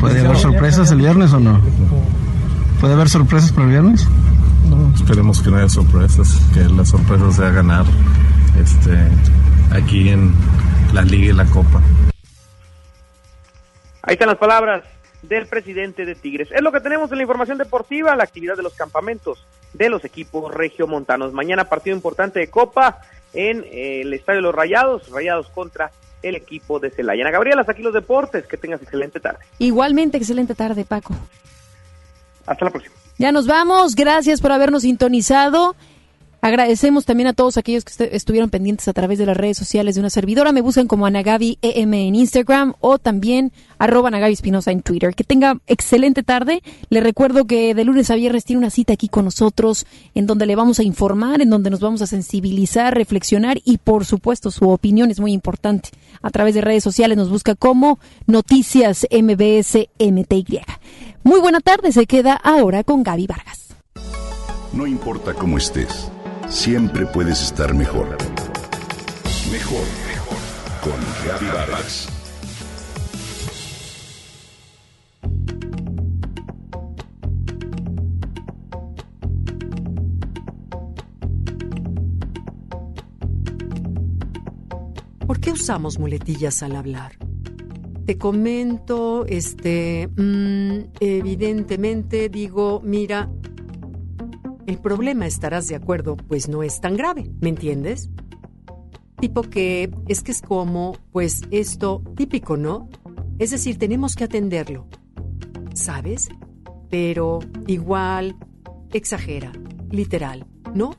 [0.00, 1.60] ¿Puede haber sorpresas el viernes o no?
[2.80, 4.06] ¿Puede haber sorpresas para el viernes?
[4.68, 7.84] No, esperemos que no haya sorpresas, que la sorpresa sea ganar
[8.60, 8.96] este,
[9.70, 10.34] aquí en
[10.92, 11.80] la Liga y la Copa.
[14.02, 14.84] Ahí están las palabras
[15.22, 16.48] del presidente de Tigres.
[16.52, 20.04] Es lo que tenemos en la información deportiva, la actividad de los campamentos de los
[20.04, 21.32] equipos regiomontanos.
[21.32, 23.00] Mañana partido importante de Copa
[23.34, 25.90] en eh, el Estadio de los Rayados, Rayados contra
[26.22, 27.22] el equipo de Celaya.
[27.22, 29.40] Ana Gabriela, hasta aquí los deportes, que tengas excelente tarde.
[29.58, 31.14] Igualmente, excelente tarde, Paco.
[32.46, 32.94] Hasta la próxima.
[33.18, 33.94] Ya nos vamos.
[33.94, 35.74] Gracias por habernos sintonizado.
[36.42, 39.94] Agradecemos también a todos aquellos que est- estuvieron pendientes a través de las redes sociales
[39.96, 40.52] de una servidora.
[40.52, 45.14] Me buscan como Anagabi EM en Instagram o también arroba Anagabi Espinosa en Twitter.
[45.14, 46.62] Que tenga excelente tarde.
[46.88, 50.46] Le recuerdo que de lunes a viernes tiene una cita aquí con nosotros en donde
[50.46, 54.68] le vamos a informar, en donde nos vamos a sensibilizar, reflexionar y por supuesto su
[54.68, 55.88] opinión es muy importante.
[56.22, 60.60] A través de redes sociales nos busca como Noticias MBS MTY.
[61.26, 61.90] Muy buena tarde.
[61.90, 63.74] Se queda ahora con Gaby Vargas.
[64.72, 66.08] No importa cómo estés,
[66.48, 68.16] siempre puedes estar mejor.
[69.50, 70.38] Mejor, mejor.
[70.84, 70.92] Con
[71.26, 72.08] Gaby Vargas.
[85.26, 87.18] ¿Por qué usamos muletillas al hablar?
[88.06, 93.28] Te comento, este, mm, evidentemente digo, mira,
[94.66, 98.08] el problema estarás de acuerdo, pues no es tan grave, ¿me entiendes?
[99.18, 102.88] Tipo que es que es como, pues esto típico, ¿no?
[103.40, 104.86] Es decir, tenemos que atenderlo,
[105.74, 106.28] ¿sabes?
[106.88, 108.36] Pero igual,
[108.92, 109.50] exagera,
[109.90, 110.94] literal, ¿no?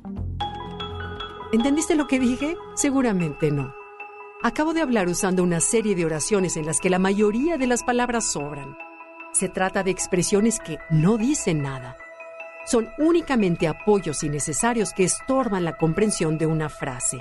[1.54, 2.58] ¿Entendiste lo que dije?
[2.76, 3.77] Seguramente no.
[4.48, 7.84] Acabo de hablar usando una serie de oraciones en las que la mayoría de las
[7.84, 8.78] palabras sobran.
[9.34, 11.98] Se trata de expresiones que no dicen nada.
[12.66, 17.18] Son únicamente apoyos innecesarios que estorban la comprensión de una frase.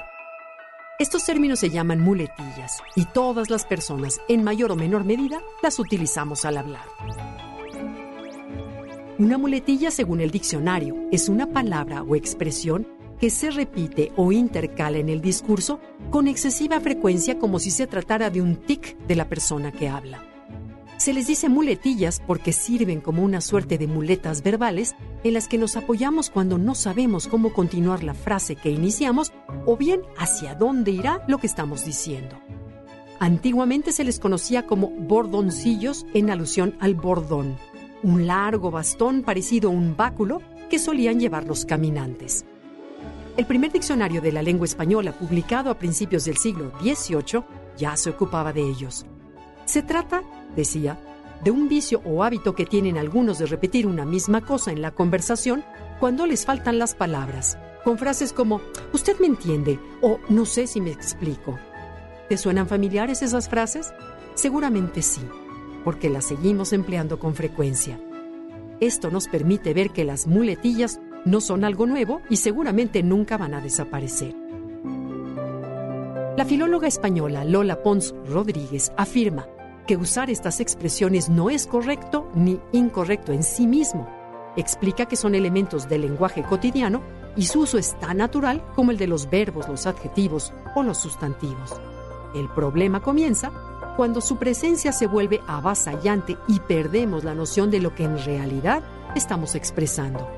[1.00, 5.80] Estos términos se llaman muletillas y todas las personas, en mayor o menor medida, las
[5.80, 6.84] utilizamos al hablar.
[9.18, 12.86] Una muletilla, según el diccionario, es una palabra o expresión
[13.18, 18.30] que se repite o intercala en el discurso con excesiva frecuencia como si se tratara
[18.30, 20.22] de un tic de la persona que habla.
[20.98, 25.58] Se les dice muletillas porque sirven como una suerte de muletas verbales en las que
[25.58, 29.32] nos apoyamos cuando no sabemos cómo continuar la frase que iniciamos
[29.66, 32.38] o bien hacia dónde irá lo que estamos diciendo.
[33.18, 37.56] Antiguamente se les conocía como bordoncillos en alusión al bordón,
[38.02, 40.40] un largo bastón parecido a un báculo
[40.70, 42.46] que solían llevar los caminantes.
[43.36, 47.44] El primer diccionario de la lengua española, publicado a principios del siglo XVIII,
[47.76, 49.04] ya se ocupaba de ellos.
[49.66, 50.22] Se trata,
[50.54, 50.98] decía,
[51.44, 54.92] de un vicio o hábito que tienen algunos de repetir una misma cosa en la
[54.92, 55.62] conversación
[56.00, 58.62] cuando les faltan las palabras, con frases como
[58.94, 61.58] usted me entiende o no sé si me explico.
[62.30, 63.92] ¿Te suenan familiares esas frases?
[64.34, 65.20] Seguramente sí,
[65.84, 68.00] porque las seguimos empleando con frecuencia.
[68.80, 73.52] Esto nos permite ver que las muletillas no son algo nuevo y seguramente nunca van
[73.52, 74.34] a desaparecer.
[76.36, 79.46] La filóloga española Lola Pons Rodríguez afirma,
[79.86, 84.08] que usar estas expresiones no es correcto ni incorrecto en sí mismo.
[84.56, 87.02] Explica que son elementos del lenguaje cotidiano
[87.36, 90.98] y su uso es tan natural como el de los verbos, los adjetivos o los
[90.98, 91.72] sustantivos.
[92.34, 93.52] El problema comienza
[93.96, 98.82] cuando su presencia se vuelve avasallante y perdemos la noción de lo que en realidad
[99.14, 100.28] estamos expresando.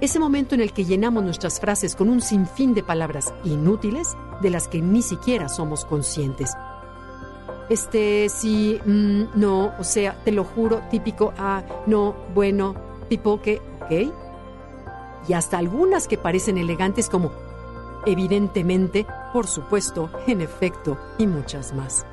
[0.00, 4.50] Ese momento en el que llenamos nuestras frases con un sinfín de palabras inútiles de
[4.50, 6.52] las que ni siquiera somos conscientes.
[7.70, 12.74] Este, sí, mm, no, o sea, te lo juro, típico, ah, no, bueno,
[13.08, 14.12] tipo que, ok.
[15.28, 17.32] Y hasta algunas que parecen elegantes como
[18.04, 22.06] evidentemente, por supuesto, en efecto, y muchas más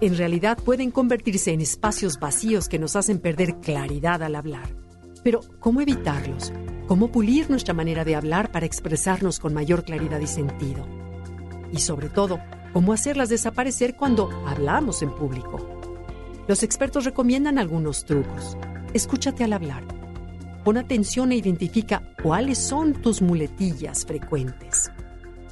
[0.00, 4.85] en realidad pueden convertirse en espacios vacíos que nos hacen perder claridad al hablar.
[5.26, 6.52] Pero, ¿cómo evitarlos?
[6.86, 10.86] ¿Cómo pulir nuestra manera de hablar para expresarnos con mayor claridad y sentido?
[11.72, 12.38] Y sobre todo,
[12.72, 15.80] ¿cómo hacerlas desaparecer cuando hablamos en público?
[16.46, 18.56] Los expertos recomiendan algunos trucos.
[18.94, 19.82] Escúchate al hablar.
[20.64, 24.92] Pon atención e identifica cuáles son tus muletillas frecuentes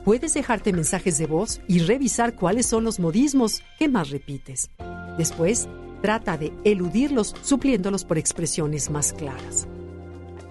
[0.05, 4.71] puedes dejarte mensajes de voz y revisar cuáles son los modismos que más repites.
[5.17, 5.67] Después,
[6.05, 9.67] trata de eludirlos supliéndolos por expresiones más claras.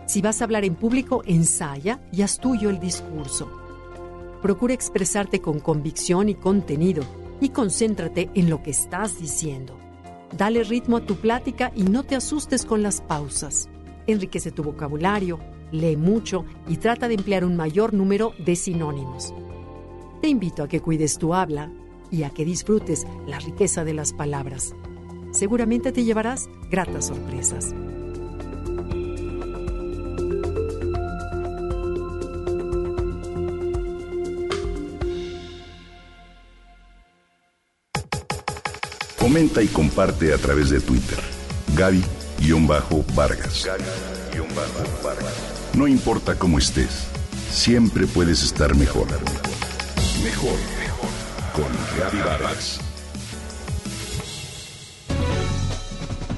[0.08, 3.52] Si vas a hablar en público, ensaya y haz tuyo el discurso.
[4.42, 7.04] Procura expresarte con convicción y contenido
[7.40, 9.78] y concéntrate en lo que estás diciendo.
[10.36, 13.70] Dale ritmo a tu plática y no te asustes con las pausas.
[14.08, 15.38] Enriquece tu vocabulario,
[15.72, 19.32] lee mucho y trata de emplear un mayor número de sinónimos.
[20.20, 21.72] Te invito a que cuides tu habla
[22.10, 24.74] y a que disfrutes la riqueza de las palabras.
[25.34, 27.74] Seguramente te llevarás gratas sorpresas.
[39.18, 41.18] Comenta y comparte a través de Twitter.
[41.76, 43.68] Gaby-Vargas.
[45.74, 47.08] No importa cómo estés,
[47.50, 49.08] siempre puedes estar mejor.
[50.24, 51.10] Mejor, mejor.
[51.56, 52.83] Con Gaby Vargas.